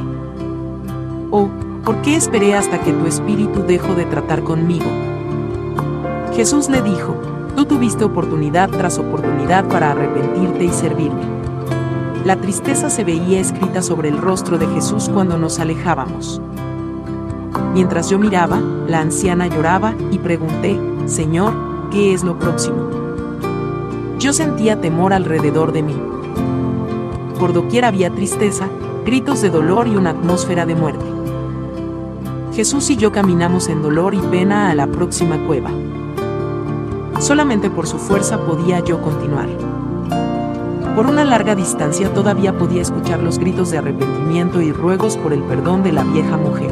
¿O 1.31 1.49
por 1.87 2.03
qué 2.03 2.17
esperé 2.17 2.55
hasta 2.55 2.83
que 2.83 2.93
tu 2.93 3.07
espíritu 3.07 3.63
dejó 3.63 3.95
de 3.95 4.05
tratar 4.05 4.43
conmigo? 4.43 4.91
Jesús 6.35 6.69
le 6.69 6.83
dijo, 6.83 7.17
tú 7.59 7.65
tuviste 7.65 8.05
oportunidad 8.05 8.71
tras 8.71 9.01
oportunidad 9.01 9.67
para 9.67 9.91
arrepentirte 9.91 10.67
y 10.67 10.69
servirme. 10.69 11.23
La 12.25 12.37
tristeza 12.37 12.89
se 12.89 13.03
veía 13.03 13.41
escrita 13.41 13.83
sobre 13.83 14.11
el 14.11 14.19
rostro 14.19 14.59
de 14.59 14.69
Jesús 14.69 15.11
cuando 15.13 15.39
nos 15.39 15.59
alejábamos. 15.59 16.41
Mientras 17.75 18.11
yo 18.11 18.19
miraba, 18.21 18.61
la 18.87 19.01
anciana 19.01 19.49
lloraba 19.49 19.93
y 20.13 20.19
pregunté, 20.19 20.79
Señor, 21.07 21.53
¿qué 21.91 22.15
es 22.15 22.23
lo 22.23 22.39
próximo? 22.39 22.91
Yo 24.21 24.33
sentía 24.33 24.81
temor 24.81 25.13
alrededor 25.13 25.73
de 25.73 25.83
mí. 25.83 25.97
Por 27.41 27.53
doquier 27.53 27.87
había 27.87 28.11
tristeza, 28.11 28.69
gritos 29.05 29.43
de 29.43 29.51
dolor 29.51 29.89
y 29.89 29.97
una 29.97 30.11
atmósfera 30.11 30.65
de 30.65 30.77
muerte. 30.77 31.07
Jesús 32.55 32.89
y 32.91 32.97
yo 32.97 33.11
caminamos 33.11 33.69
en 33.69 33.83
dolor 33.83 34.15
y 34.15 34.19
pena 34.19 34.71
a 34.71 34.77
la 34.77 34.87
próxima 34.87 35.45
cueva. 35.45 35.73
Solamente 37.19 37.69
por 37.69 37.87
su 37.87 37.99
fuerza 37.99 38.39
podía 38.47 38.81
yo 38.81 39.03
continuar. 39.03 39.49
Por 40.95 41.07
una 41.07 41.25
larga 41.25 41.55
distancia 41.55 42.13
todavía 42.13 42.57
podía 42.57 42.83
escuchar 42.83 43.21
los 43.21 43.39
gritos 43.39 43.71
de 43.71 43.79
arrepentimiento 43.79 44.61
y 44.61 44.73
ruegos 44.73 45.17
por 45.17 45.33
el 45.33 45.43
perdón 45.43 45.83
de 45.83 45.93
la 45.93 46.05
vieja 46.05 46.37
mujer. 46.37 46.71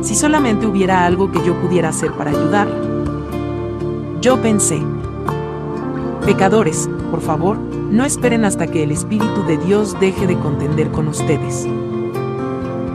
Si 0.00 0.14
solamente 0.14 0.66
hubiera 0.66 1.04
algo 1.04 1.30
que 1.30 1.44
yo 1.44 1.54
pudiera 1.60 1.90
hacer 1.90 2.12
para 2.12 2.30
ayudarla. 2.30 2.74
Yo 4.20 4.40
pensé, 4.42 4.80
pecadores, 6.24 6.88
por 7.10 7.20
favor, 7.20 7.56
no 7.56 8.04
esperen 8.04 8.44
hasta 8.44 8.66
que 8.66 8.82
el 8.82 8.90
Espíritu 8.90 9.42
de 9.44 9.58
Dios 9.58 9.98
deje 10.00 10.26
de 10.26 10.38
contender 10.38 10.90
con 10.90 11.08
ustedes. 11.08 11.66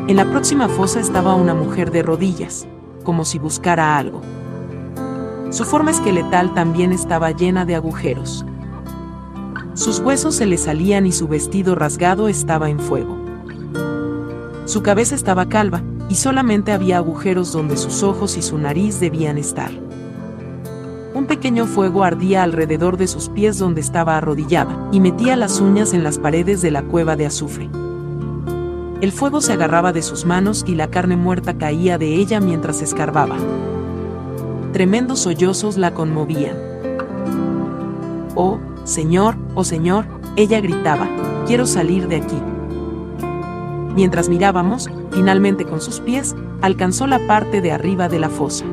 En 0.07 0.15
la 0.15 0.25
próxima 0.25 0.67
fosa 0.69 0.99
estaba 0.99 1.35
una 1.35 1.53
mujer 1.53 1.91
de 1.91 2.03
rodillas, 2.03 2.67
como 3.03 3.25
si 3.25 3.39
buscara 3.39 3.97
algo. 3.97 4.21
Su 5.49 5.63
forma 5.63 5.91
esqueletal 5.91 6.53
también 6.53 6.91
estaba 6.91 7.31
llena 7.31 7.65
de 7.65 7.75
agujeros. 7.75 8.45
Sus 9.73 9.99
huesos 9.99 10.35
se 10.35 10.45
le 10.45 10.57
salían 10.57 11.05
y 11.05 11.11
su 11.11 11.27
vestido 11.27 11.75
rasgado 11.75 12.27
estaba 12.27 12.69
en 12.69 12.79
fuego. 12.79 13.17
Su 14.65 14.83
cabeza 14.83 15.15
estaba 15.15 15.47
calva, 15.47 15.81
y 16.09 16.15
solamente 16.15 16.71
había 16.71 16.97
agujeros 16.97 17.51
donde 17.51 17.77
sus 17.77 18.03
ojos 18.03 18.37
y 18.37 18.41
su 18.41 18.57
nariz 18.57 18.99
debían 18.99 19.37
estar. 19.37 19.71
Un 21.13 21.25
pequeño 21.25 21.65
fuego 21.65 22.03
ardía 22.03 22.43
alrededor 22.43 22.97
de 22.97 23.07
sus 23.07 23.29
pies 23.29 23.57
donde 23.57 23.81
estaba 23.81 24.17
arrodillada, 24.17 24.89
y 24.91 24.99
metía 24.99 25.35
las 25.35 25.61
uñas 25.61 25.93
en 25.93 26.03
las 26.03 26.19
paredes 26.19 26.61
de 26.61 26.71
la 26.71 26.83
cueva 26.83 27.15
de 27.15 27.25
azufre. 27.25 27.69
El 28.99 29.11
fuego 29.11 29.41
se 29.41 29.53
agarraba 29.53 29.93
de 29.93 30.01
sus 30.01 30.25
manos 30.25 30.63
y 30.67 30.75
la 30.75 30.89
carne 30.89 31.17
muerta 31.17 31.57
caía 31.57 31.97
de 31.97 32.15
ella 32.15 32.39
mientras 32.39 32.81
escarbaba. 32.81 33.37
Tremendos 34.73 35.19
sollozos 35.19 35.77
la 35.77 35.93
conmovían. 35.93 36.57
Oh, 38.35 38.59
Señor, 38.83 39.35
oh 39.55 39.63
Señor, 39.63 40.05
ella 40.35 40.59
gritaba, 40.61 41.07
quiero 41.47 41.65
salir 41.65 42.07
de 42.07 42.17
aquí. 42.17 42.37
Mientras 43.95 44.29
mirábamos, 44.29 44.89
finalmente 45.11 45.65
con 45.65 45.81
sus 45.81 45.99
pies, 46.01 46.35
alcanzó 46.61 47.07
la 47.07 47.25
parte 47.27 47.61
de 47.61 47.71
arriba 47.71 48.09
de 48.09 48.19
la 48.19 48.29
fosa. 48.29 48.65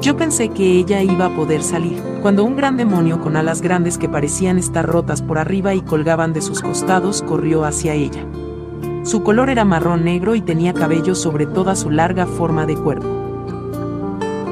Yo 0.00 0.16
pensé 0.16 0.48
que 0.48 0.78
ella 0.78 1.02
iba 1.02 1.26
a 1.26 1.36
poder 1.36 1.62
salir, 1.62 2.00
cuando 2.22 2.44
un 2.44 2.56
gran 2.56 2.76
demonio 2.76 3.20
con 3.20 3.36
alas 3.36 3.62
grandes 3.62 3.98
que 3.98 4.08
parecían 4.08 4.58
estar 4.58 4.86
rotas 4.86 5.22
por 5.22 5.38
arriba 5.38 5.74
y 5.74 5.82
colgaban 5.82 6.32
de 6.32 6.40
sus 6.40 6.60
costados 6.60 7.22
corrió 7.22 7.64
hacia 7.64 7.94
ella. 7.94 8.24
Su 9.04 9.22
color 9.22 9.50
era 9.50 9.64
marrón 9.64 10.04
negro 10.04 10.34
y 10.34 10.40
tenía 10.40 10.72
cabello 10.72 11.14
sobre 11.14 11.46
toda 11.46 11.76
su 11.76 11.90
larga 11.90 12.26
forma 12.26 12.66
de 12.66 12.76
cuerpo. 12.76 13.21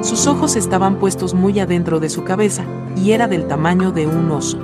Sus 0.02 0.26
ojos 0.26 0.56
estaban 0.56 0.96
puestos 0.96 1.34
muy 1.34 1.60
adentro 1.60 2.00
de 2.00 2.08
su 2.08 2.24
cabeza, 2.24 2.64
y 2.96 3.12
era 3.12 3.28
del 3.28 3.46
tamaño 3.46 3.92
de 3.92 4.06
un 4.06 4.30
oso. 4.30 4.58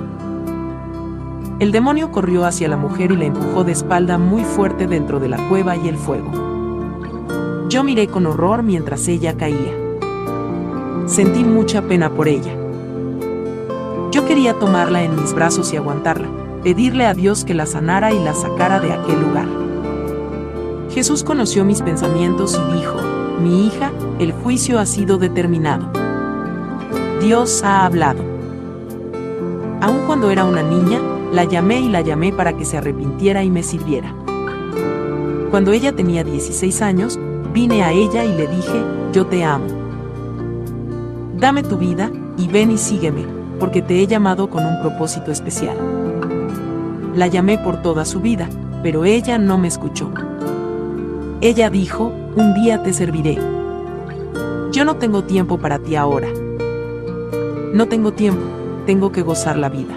El 1.59 1.71
demonio 1.71 2.11
corrió 2.11 2.45
hacia 2.45 2.67
la 2.67 2.77
mujer 2.77 3.11
y 3.11 3.17
la 3.17 3.25
empujó 3.25 3.63
de 3.63 3.71
espalda 3.71 4.17
muy 4.17 4.43
fuerte 4.43 4.87
dentro 4.87 5.19
de 5.19 5.29
la 5.29 5.49
cueva 5.49 5.75
y 5.75 5.87
el 5.87 5.97
fuego. 5.97 6.31
Yo 7.69 7.83
miré 7.83 8.07
con 8.07 8.25
horror 8.25 8.63
mientras 8.63 9.07
ella 9.07 9.37
caía. 9.37 9.73
Sentí 11.05 11.43
mucha 11.43 11.81
pena 11.83 12.09
por 12.09 12.27
ella. 12.27 12.53
Yo 14.11 14.25
quería 14.25 14.53
tomarla 14.53 15.03
en 15.03 15.15
mis 15.15 15.33
brazos 15.33 15.73
y 15.73 15.77
aguantarla, 15.77 16.27
pedirle 16.63 17.05
a 17.05 17.13
Dios 17.13 17.45
que 17.45 17.53
la 17.53 17.65
sanara 17.65 18.13
y 18.13 18.19
la 18.23 18.33
sacara 18.33 18.79
de 18.79 18.91
aquel 18.91 19.21
lugar. 19.21 19.47
Jesús 20.91 21.23
conoció 21.23 21.65
mis 21.65 21.81
pensamientos 21.81 22.59
y 22.59 22.77
dijo, 22.77 22.97
mi 23.41 23.67
hija, 23.67 23.91
el 24.19 24.31
juicio 24.31 24.79
ha 24.79 24.85
sido 24.85 25.17
determinado. 25.17 25.89
Dios 27.21 27.63
ha 27.63 27.85
hablado. 27.85 28.23
Aun 29.81 30.05
cuando 30.05 30.31
era 30.31 30.45
una 30.45 30.63
niña, 30.63 30.99
la 31.31 31.43
llamé 31.43 31.81
y 31.81 31.89
la 31.89 32.01
llamé 32.01 32.33
para 32.33 32.53
que 32.53 32.65
se 32.65 32.77
arrepintiera 32.77 33.43
y 33.43 33.49
me 33.49 33.63
sirviera. 33.63 34.13
Cuando 35.51 35.71
ella 35.71 35.95
tenía 35.95 36.23
16 36.23 36.81
años, 36.81 37.19
vine 37.53 37.83
a 37.83 37.91
ella 37.91 38.23
y 38.25 38.35
le 38.35 38.47
dije, 38.47 38.83
yo 39.13 39.25
te 39.27 39.43
amo. 39.43 39.65
Dame 41.37 41.63
tu 41.63 41.77
vida, 41.77 42.11
y 42.37 42.47
ven 42.47 42.71
y 42.71 42.77
sígueme, 42.77 43.25
porque 43.59 43.81
te 43.81 44.01
he 44.01 44.07
llamado 44.07 44.49
con 44.49 44.65
un 44.65 44.81
propósito 44.81 45.31
especial. 45.31 45.77
La 47.15 47.27
llamé 47.27 47.57
por 47.57 47.81
toda 47.81 48.05
su 48.05 48.19
vida, 48.19 48.47
pero 48.83 49.05
ella 49.05 49.37
no 49.37 49.57
me 49.57 49.67
escuchó. 49.67 50.11
Ella 51.39 51.69
dijo, 51.69 52.11
un 52.35 52.55
día 52.55 52.81
te 52.81 52.93
serviré. 52.93 53.37
Yo 54.71 54.83
no 54.85 54.95
tengo 54.95 55.23
tiempo 55.23 55.59
para 55.59 55.77
ti 55.77 55.95
ahora. 55.95 56.27
No 57.73 57.87
tengo 57.87 58.11
tiempo, 58.11 58.41
tengo 58.87 59.11
que 59.11 59.21
gozar 59.21 59.55
la 59.55 59.69
vida. 59.69 59.93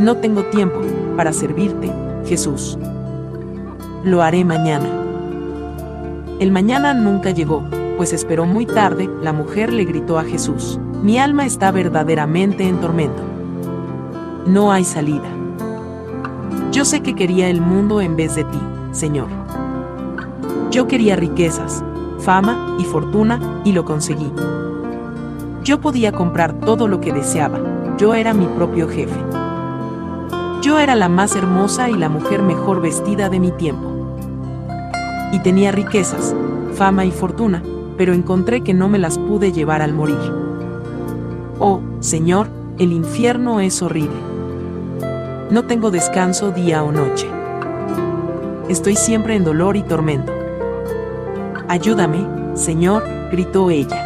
No 0.00 0.16
tengo 0.16 0.42
tiempo 0.46 0.80
para 1.16 1.32
servirte, 1.32 1.92
Jesús. 2.26 2.76
Lo 4.02 4.22
haré 4.22 4.44
mañana. 4.44 4.88
El 6.40 6.50
mañana 6.50 6.94
nunca 6.94 7.30
llegó, 7.30 7.62
pues 7.96 8.12
esperó 8.12 8.44
muy 8.44 8.66
tarde, 8.66 9.08
la 9.22 9.32
mujer 9.32 9.72
le 9.72 9.84
gritó 9.84 10.18
a 10.18 10.24
Jesús, 10.24 10.80
mi 11.04 11.20
alma 11.20 11.46
está 11.46 11.70
verdaderamente 11.70 12.66
en 12.66 12.80
tormento. 12.80 13.22
No 14.46 14.72
hay 14.72 14.82
salida. 14.82 15.28
Yo 16.72 16.84
sé 16.84 17.02
que 17.02 17.14
quería 17.14 17.48
el 17.48 17.60
mundo 17.60 18.00
en 18.00 18.16
vez 18.16 18.34
de 18.34 18.42
ti, 18.42 18.58
Señor. 18.90 19.41
Yo 20.72 20.88
quería 20.88 21.16
riquezas, 21.16 21.84
fama 22.20 22.76
y 22.78 22.84
fortuna, 22.84 23.60
y 23.62 23.72
lo 23.72 23.84
conseguí. 23.84 24.32
Yo 25.62 25.82
podía 25.82 26.12
comprar 26.12 26.54
todo 26.60 26.88
lo 26.88 26.98
que 26.98 27.12
deseaba, 27.12 27.60
yo 27.98 28.14
era 28.14 28.32
mi 28.32 28.46
propio 28.46 28.88
jefe. 28.88 29.20
Yo 30.62 30.78
era 30.78 30.96
la 30.96 31.10
más 31.10 31.36
hermosa 31.36 31.90
y 31.90 31.94
la 31.94 32.08
mujer 32.08 32.40
mejor 32.40 32.80
vestida 32.80 33.28
de 33.28 33.38
mi 33.38 33.50
tiempo. 33.50 34.16
Y 35.30 35.40
tenía 35.40 35.72
riquezas, 35.72 36.34
fama 36.72 37.04
y 37.04 37.10
fortuna, 37.10 37.62
pero 37.98 38.14
encontré 38.14 38.62
que 38.62 38.72
no 38.72 38.88
me 38.88 38.98
las 38.98 39.18
pude 39.18 39.52
llevar 39.52 39.82
al 39.82 39.92
morir. 39.92 40.32
Oh, 41.58 41.80
Señor, 42.00 42.48
el 42.78 42.92
infierno 42.92 43.60
es 43.60 43.82
horrible. 43.82 44.16
No 45.50 45.64
tengo 45.64 45.90
descanso 45.90 46.50
día 46.50 46.82
o 46.82 46.92
noche. 46.92 47.28
Estoy 48.70 48.96
siempre 48.96 49.36
en 49.36 49.44
dolor 49.44 49.76
y 49.76 49.82
tormento. 49.82 50.32
Ayúdame, 51.72 52.26
Señor, 52.52 53.02
gritó 53.30 53.70
ella. 53.70 54.04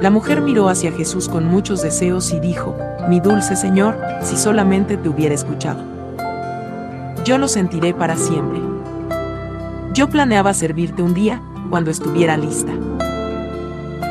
La 0.00 0.08
mujer 0.08 0.40
miró 0.40 0.70
hacia 0.70 0.90
Jesús 0.90 1.28
con 1.28 1.44
muchos 1.44 1.82
deseos 1.82 2.32
y 2.32 2.40
dijo, 2.40 2.74
mi 3.10 3.20
dulce 3.20 3.56
Señor, 3.56 3.98
si 4.22 4.38
solamente 4.38 4.96
te 4.96 5.10
hubiera 5.10 5.34
escuchado. 5.34 5.82
Yo 7.26 7.36
lo 7.36 7.46
sentiré 7.46 7.92
para 7.92 8.16
siempre. 8.16 8.58
Yo 9.92 10.08
planeaba 10.08 10.54
servirte 10.54 11.02
un 11.02 11.12
día, 11.12 11.42
cuando 11.68 11.90
estuviera 11.90 12.38
lista. 12.38 12.72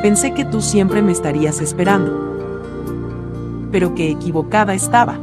Pensé 0.00 0.34
que 0.34 0.44
tú 0.44 0.62
siempre 0.62 1.02
me 1.02 1.10
estarías 1.10 1.60
esperando. 1.60 2.46
Pero 3.72 3.96
que 3.96 4.12
equivocada 4.12 4.74
estaba. 4.74 5.18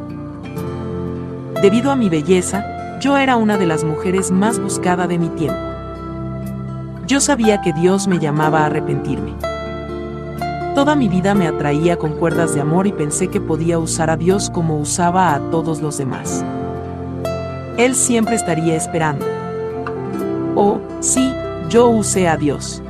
Debido 1.62 1.89
a 1.89 1.95
mi 1.95 2.10
belleza, 2.10 2.99
yo 2.99 3.15
era 3.15 3.38
una 3.38 3.58
de 3.58 3.65
las 3.65 3.86
mujeres 3.86 4.30
más 4.30 4.60
buscada 4.60 5.08
de 5.08 5.19
mi 5.19 5.30
tiempo. 5.30 5.70
Yo 7.12 7.19
sabía 7.19 7.60
que 7.60 7.74
Dios 7.74 8.08
me 8.08 8.19
llamaba 8.19 8.62
a 8.62 8.67
arrepentirme. 8.67 9.34
Toda 10.76 10.95
mi 10.95 11.10
vida 11.10 11.36
me 11.36 11.45
atraía 11.45 11.97
con 11.97 12.13
cuerdas 12.13 12.56
de 12.56 12.62
amor 12.62 12.88
y 12.88 12.93
pensé 12.93 13.28
que 13.28 13.41
podía 13.41 13.80
usar 13.80 14.10
a 14.10 14.15
Dios 14.15 14.50
como 14.50 14.80
usaba 14.80 15.36
a 15.36 15.39
todos 15.52 15.82
los 15.82 15.97
demás. 15.97 16.41
Él 17.76 17.95
siempre 17.95 18.36
estaría 18.36 18.78
esperando. 18.78 19.26
Oh, 20.56 20.80
sí, 21.02 21.34
yo 21.67 21.89
usé 21.89 22.30
a 22.30 22.38
Dios. 22.38 22.82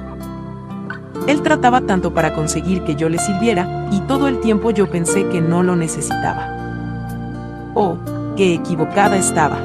Él 1.26 1.42
trataba 1.42 1.82
tanto 1.82 2.14
para 2.14 2.36
conseguir 2.36 2.84
que 2.84 2.96
yo 2.96 3.10
le 3.10 3.18
sirviera, 3.18 3.88
y 3.92 4.02
todo 4.02 4.28
el 4.28 4.40
tiempo 4.40 4.70
yo 4.70 4.88
pensé 4.88 5.28
que 5.30 5.42
no 5.42 5.64
lo 5.64 5.76
necesitaba. 5.76 6.48
Oh, 7.74 7.98
qué 8.38 8.54
equivocada 8.54 9.18
estaba. 9.18 9.58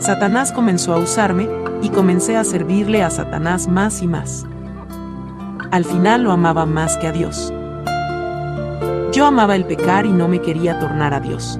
Satanás 0.00 0.50
comenzó 0.50 0.92
a 0.92 0.98
usarme, 0.98 1.61
y 1.82 1.90
comencé 1.90 2.36
a 2.36 2.44
servirle 2.44 3.02
a 3.02 3.10
Satanás 3.10 3.68
más 3.68 4.00
y 4.00 4.06
más. 4.06 4.46
Al 5.70 5.84
final 5.84 6.22
lo 6.22 6.32
amaba 6.32 6.64
más 6.64 6.96
que 6.96 7.08
a 7.08 7.12
Dios. 7.12 7.52
Yo 9.12 9.26
amaba 9.26 9.56
el 9.56 9.66
pecar 9.66 10.06
y 10.06 10.12
no 10.12 10.28
me 10.28 10.40
quería 10.40 10.78
tornar 10.78 11.12
a 11.12 11.20
Dios. 11.20 11.58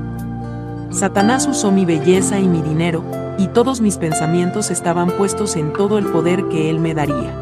Satanás 0.91 1.47
usó 1.47 1.73
mi 1.73 1.85
belleza 1.85 2.39
y 2.39 2.47
mi 2.47 2.63
dinero, 2.63 3.03
y 3.39 3.49
todos 3.49 3.81
mis 3.81 3.99
pensamientos 3.99 4.71
estaban 4.71 5.11
puestos 5.11 5.57
en 5.57 5.73
todo 5.73 5.99
el 5.99 6.07
poder 6.07 6.49
que 6.49 6.71
él 6.71 6.79
me 6.79 6.95
daría. 6.95 7.35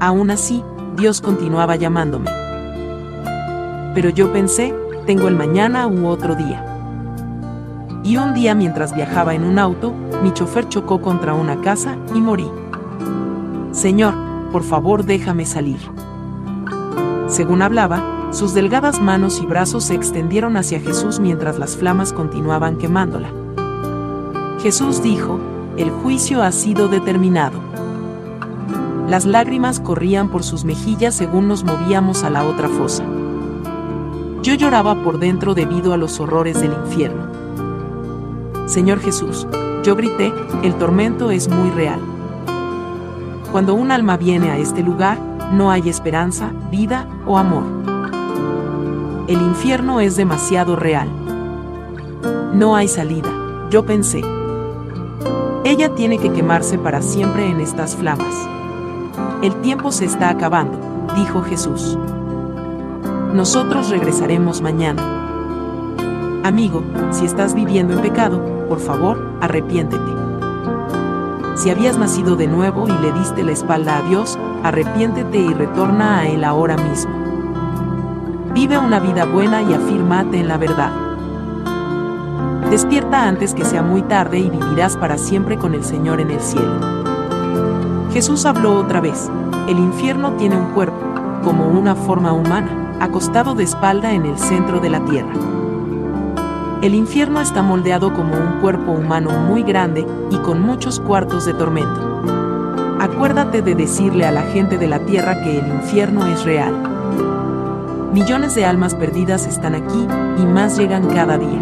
Aún 0.00 0.30
así, 0.30 0.64
Dios 0.96 1.20
continuaba 1.20 1.76
llamándome. 1.76 2.30
Pero 3.94 4.08
yo 4.08 4.32
pensé, 4.32 4.74
tengo 5.06 5.28
el 5.28 5.36
mañana 5.36 5.86
u 5.86 6.06
otro 6.06 6.34
día. 6.34 6.71
Y 8.04 8.16
un 8.16 8.34
día 8.34 8.54
mientras 8.54 8.94
viajaba 8.94 9.34
en 9.34 9.44
un 9.44 9.58
auto, 9.58 9.92
mi 10.22 10.32
chofer 10.32 10.68
chocó 10.68 11.00
contra 11.00 11.34
una 11.34 11.60
casa 11.60 11.96
y 12.14 12.20
morí. 12.20 12.50
Señor, 13.70 14.14
por 14.50 14.64
favor 14.64 15.04
déjame 15.04 15.46
salir. 15.46 15.78
Según 17.28 17.62
hablaba, 17.62 18.02
sus 18.32 18.54
delgadas 18.54 19.00
manos 19.00 19.40
y 19.40 19.46
brazos 19.46 19.84
se 19.84 19.94
extendieron 19.94 20.56
hacia 20.56 20.80
Jesús 20.80 21.20
mientras 21.20 21.58
las 21.58 21.76
flamas 21.76 22.12
continuaban 22.12 22.76
quemándola. 22.76 23.28
Jesús 24.62 25.02
dijo, 25.02 25.38
el 25.76 25.90
juicio 25.90 26.42
ha 26.42 26.52
sido 26.52 26.88
determinado. 26.88 27.58
Las 29.08 29.24
lágrimas 29.24 29.80
corrían 29.80 30.28
por 30.28 30.42
sus 30.42 30.64
mejillas 30.64 31.14
según 31.14 31.48
nos 31.48 31.64
movíamos 31.64 32.24
a 32.24 32.30
la 32.30 32.44
otra 32.44 32.68
fosa. 32.68 33.04
Yo 34.42 34.54
lloraba 34.54 35.02
por 35.02 35.18
dentro 35.18 35.54
debido 35.54 35.92
a 35.92 35.96
los 35.96 36.18
horrores 36.20 36.60
del 36.60 36.72
infierno. 36.72 37.21
Señor 38.72 39.00
Jesús, 39.00 39.46
Yo 39.82 39.94
grité, 39.94 40.32
el 40.62 40.74
tormento 40.76 41.30
es 41.30 41.46
muy 41.46 41.68
real. 41.72 42.00
Cuando 43.50 43.74
un 43.74 43.90
alma 43.90 44.16
viene 44.16 44.50
a 44.50 44.56
este 44.56 44.82
lugar, 44.82 45.18
no 45.52 45.70
hay 45.70 45.90
esperanza, 45.90 46.50
vida 46.70 47.06
o 47.26 47.36
amor. 47.36 47.64
El 49.28 49.42
infierno 49.42 50.00
es 50.00 50.16
demasiado 50.16 50.74
real. 50.74 51.06
No 52.54 52.74
hay 52.74 52.88
salida, 52.88 53.28
yo 53.68 53.84
pensé. 53.84 54.22
Ella 55.64 55.94
tiene 55.94 56.16
que 56.16 56.32
quemarse 56.32 56.78
para 56.78 57.02
siempre 57.02 57.50
en 57.50 57.60
estas 57.60 57.94
flamas. 57.94 58.34
El 59.42 59.54
tiempo 59.56 59.92
se 59.92 60.06
está 60.06 60.30
acabando, 60.30 60.78
dijo 61.14 61.42
Jesús. 61.42 61.98
Nosotros 63.34 63.90
regresaremos 63.90 64.62
mañana. 64.62 66.40
Amigo, 66.42 66.82
si 67.10 67.26
estás 67.26 67.54
viviendo 67.54 67.92
en 67.92 68.00
pecado, 68.00 68.51
por 68.72 68.80
favor, 68.80 69.36
arrepiéntete. 69.42 70.02
Si 71.56 71.68
habías 71.68 71.98
nacido 71.98 72.36
de 72.36 72.46
nuevo 72.46 72.88
y 72.88 73.02
le 73.02 73.12
diste 73.12 73.42
la 73.42 73.52
espalda 73.52 73.98
a 73.98 74.08
Dios, 74.08 74.38
arrepiéntete 74.62 75.36
y 75.36 75.52
retorna 75.52 76.20
a 76.20 76.26
Él 76.26 76.42
ahora 76.42 76.78
mismo. 76.78 77.12
Vive 78.54 78.78
una 78.78 78.98
vida 78.98 79.26
buena 79.26 79.60
y 79.60 79.74
afírmate 79.74 80.40
en 80.40 80.48
la 80.48 80.56
verdad. 80.56 80.90
Despierta 82.70 83.28
antes 83.28 83.52
que 83.52 83.66
sea 83.66 83.82
muy 83.82 84.00
tarde 84.00 84.38
y 84.38 84.48
vivirás 84.48 84.96
para 84.96 85.18
siempre 85.18 85.58
con 85.58 85.74
el 85.74 85.84
Señor 85.84 86.18
en 86.20 86.30
el 86.30 86.40
cielo. 86.40 86.80
Jesús 88.10 88.46
habló 88.46 88.78
otra 88.78 89.02
vez. 89.02 89.30
El 89.68 89.78
infierno 89.78 90.32
tiene 90.38 90.56
un 90.56 90.72
cuerpo, 90.72 90.96
como 91.44 91.68
una 91.68 91.94
forma 91.94 92.32
humana, 92.32 92.96
acostado 93.00 93.54
de 93.54 93.64
espalda 93.64 94.14
en 94.14 94.24
el 94.24 94.38
centro 94.38 94.80
de 94.80 94.88
la 94.88 95.04
tierra. 95.04 95.61
El 96.82 96.96
infierno 96.96 97.40
está 97.40 97.62
moldeado 97.62 98.12
como 98.12 98.34
un 98.34 98.60
cuerpo 98.60 98.90
humano 98.90 99.30
muy 99.30 99.62
grande 99.62 100.04
y 100.32 100.36
con 100.38 100.60
muchos 100.60 100.98
cuartos 100.98 101.44
de 101.44 101.54
tormento. 101.54 102.24
Acuérdate 102.98 103.62
de 103.62 103.76
decirle 103.76 104.26
a 104.26 104.32
la 104.32 104.42
gente 104.42 104.78
de 104.78 104.88
la 104.88 104.98
tierra 104.98 105.44
que 105.44 105.60
el 105.60 105.68
infierno 105.68 106.26
es 106.26 106.44
real. 106.44 106.74
Millones 108.12 108.56
de 108.56 108.64
almas 108.64 108.96
perdidas 108.96 109.46
están 109.46 109.76
aquí 109.76 110.08
y 110.38 110.44
más 110.44 110.76
llegan 110.76 111.06
cada 111.06 111.38
día. 111.38 111.60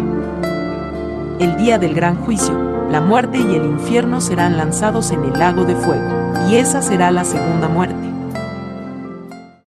El 1.37 1.55
día 1.55 1.77
del 1.77 1.93
gran 1.93 2.15
juicio, 2.15 2.87
la 2.89 2.99
muerte 2.99 3.37
y 3.37 3.55
el 3.55 3.65
infierno 3.65 4.21
serán 4.21 4.57
lanzados 4.57 5.11
en 5.11 5.23
el 5.23 5.37
lago 5.37 5.65
de 5.65 5.75
fuego, 5.75 6.33
y 6.49 6.55
esa 6.55 6.81
será 6.81 7.11
la 7.11 7.25
segunda 7.25 7.67
muerte. 7.67 8.00